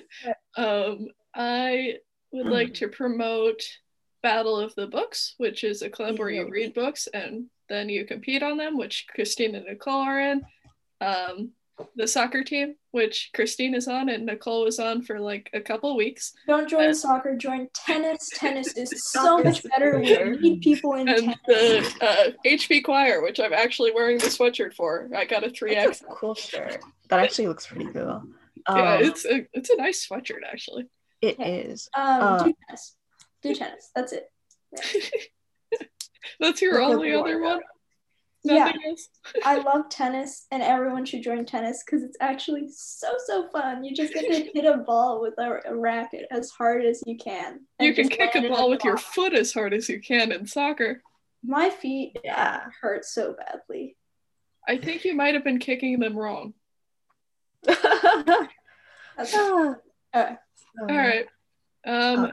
Um 0.57 1.09
i 1.35 1.95
would 2.31 2.47
like 2.47 2.75
to 2.75 2.87
promote 2.87 3.61
Battle 4.25 4.59
of 4.59 4.73
the 4.73 4.87
Books, 4.87 5.35
which 5.37 5.63
is 5.63 5.83
a 5.83 5.89
club 5.89 6.17
where 6.17 6.31
you 6.31 6.49
read 6.49 6.73
books 6.73 7.07
and 7.13 7.45
then 7.69 7.89
you 7.89 8.05
compete 8.05 8.41
on 8.41 8.57
them, 8.57 8.75
which 8.75 9.05
Christine 9.13 9.53
and 9.53 9.65
Nicole 9.65 10.01
are 10.01 10.19
in. 10.19 10.41
Um, 10.99 11.51
the 11.95 12.07
soccer 12.07 12.43
team, 12.43 12.75
which 12.91 13.31
Christine 13.33 13.75
is 13.75 13.87
on 13.87 14.09
and 14.09 14.25
Nicole 14.25 14.63
was 14.63 14.79
on 14.79 15.01
for 15.01 15.19
like 15.19 15.49
a 15.53 15.61
couple 15.61 15.95
weeks. 15.95 16.33
Don't 16.47 16.69
join 16.69 16.85
and, 16.85 16.97
soccer, 16.97 17.35
join 17.35 17.67
tennis. 17.73 18.29
Tennis 18.33 18.73
is 18.73 18.91
so 19.11 19.39
much 19.39 19.63
better. 19.63 19.99
We 19.99 20.37
need 20.37 20.61
people 20.61 20.93
in 20.93 21.07
and 21.09 21.35
tennis. 21.45 21.93
the 21.99 22.05
uh, 22.05 22.31
HP 22.45 22.83
choir, 22.83 23.21
which 23.21 23.39
I'm 23.39 23.53
actually 23.53 23.91
wearing 23.91 24.17
the 24.17 24.27
sweatshirt 24.27 24.73
for. 24.73 25.09
I 25.15 25.25
got 25.25 25.43
a 25.43 25.49
3X. 25.49 26.01
A 26.01 26.05
cool 26.15 26.35
shirt. 26.35 26.79
That 27.09 27.19
actually 27.19 27.47
looks 27.47 27.67
pretty 27.67 27.91
cool. 27.91 28.23
Um, 28.67 28.77
yeah, 28.77 28.97
it's 28.99 29.25
a, 29.25 29.45
it's 29.53 29.69
a 29.69 29.77
nice 29.77 30.07
sweatshirt 30.07 30.43
actually. 30.49 30.85
It 31.21 31.39
is. 31.39 31.89
Um, 31.95 32.21
uh, 32.21 32.43
do 32.43 32.53
tennis 32.67 32.95
do 33.45 33.55
tennis. 33.55 33.91
That's 33.95 34.13
it. 34.13 34.31
That's 36.39 36.61
your 36.61 36.81
only 36.81 37.13
other 37.13 37.41
one. 37.41 37.61
Nothing 38.45 38.81
else? 38.87 39.09
I 39.43 39.57
love 39.57 39.89
tennis, 39.89 40.47
and 40.51 40.61
everyone 40.61 41.05
should 41.05 41.23
join 41.23 41.45
tennis 41.45 41.83
because 41.85 42.03
it's 42.03 42.17
actually 42.21 42.67
so 42.69 43.09
so 43.25 43.47
fun. 43.49 43.83
You 43.83 43.95
just 43.95 44.13
get 44.13 44.31
to 44.31 44.51
hit 44.53 44.65
a 44.65 44.77
ball 44.77 45.21
with 45.21 45.33
a, 45.37 45.59
a 45.65 45.75
racket 45.75 46.25
as 46.31 46.51
hard 46.51 46.85
as 46.85 47.01
you 47.05 47.17
can. 47.17 47.61
You 47.79 47.93
can 47.93 48.09
kick 48.09 48.35
a 48.35 48.47
ball 48.47 48.69
with 48.69 48.83
your 48.83 48.97
foot 48.97 49.33
as 49.33 49.53
hard 49.53 49.73
as 49.73 49.89
you 49.89 49.99
can 49.99 50.31
in 50.31 50.45
soccer. 50.45 51.01
My 51.43 51.69
feet 51.69 52.17
Yeah. 52.23 52.65
hurt 52.81 53.05
so 53.05 53.33
badly. 53.37 53.97
I 54.67 54.77
think 54.77 55.05
you 55.05 55.15
might 55.15 55.35
have 55.35 55.43
been 55.43 55.59
kicking 55.59 55.99
them 55.99 56.17
wrong. 56.17 56.53
That's, 57.63 59.33
All 59.35 59.75
uh, 60.13 60.35
All 60.81 60.87
right. 60.87 61.25
Um. 61.85 62.31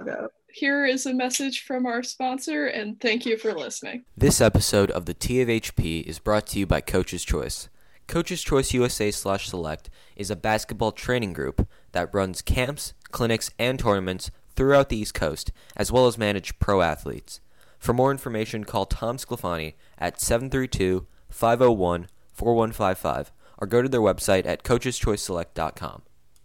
Here 0.55 0.85
is 0.85 1.07
a 1.07 1.15
message 1.15 1.65
from 1.65 1.87
our 1.87 2.03
sponsor, 2.03 2.67
and 2.67 3.01
thank 3.01 3.25
you 3.25 3.39
for 3.39 3.55
listening. 3.55 4.05
This 4.15 4.39
episode 4.39 4.91
of 4.91 5.07
the 5.07 5.15
TFHP 5.15 6.03
is 6.03 6.19
brought 6.19 6.47
to 6.49 6.59
you 6.59 6.67
by 6.67 6.83
Coach's 6.83 7.25
Choice. 7.25 7.71
Coach's 8.07 8.43
Choice 8.43 8.75
USA 8.75 9.11
slash 9.11 9.49
Select 9.49 9.89
is 10.15 10.31
a 10.31 10.37
basketball 10.37 10.93
training 10.93 11.33
group 11.33 11.67
that 11.93 12.13
runs 12.13 12.43
camps, 12.43 12.93
clinics, 13.11 13.51
and 13.59 13.79
tournaments 13.79 14.31
throughout 14.55 14.91
the 14.91 14.99
East 14.99 15.15
Coast, 15.15 15.53
as 15.75 15.91
well 15.91 16.07
as 16.07 16.19
manage 16.19 16.59
pro 16.59 16.83
athletes. 16.83 17.41
For 17.79 17.95
more 17.95 18.11
information, 18.11 18.65
call 18.65 18.85
Tom 18.85 19.17
Sclafani 19.17 19.73
at 19.97 20.21
732 20.21 21.07
501 21.31 22.09
4155 22.35 23.33
or 23.57 23.67
go 23.67 23.81
to 23.81 23.89
their 23.89 24.01
website 24.01 24.45
at 24.45 24.65
coacheschoiceselect.com. 24.65 26.03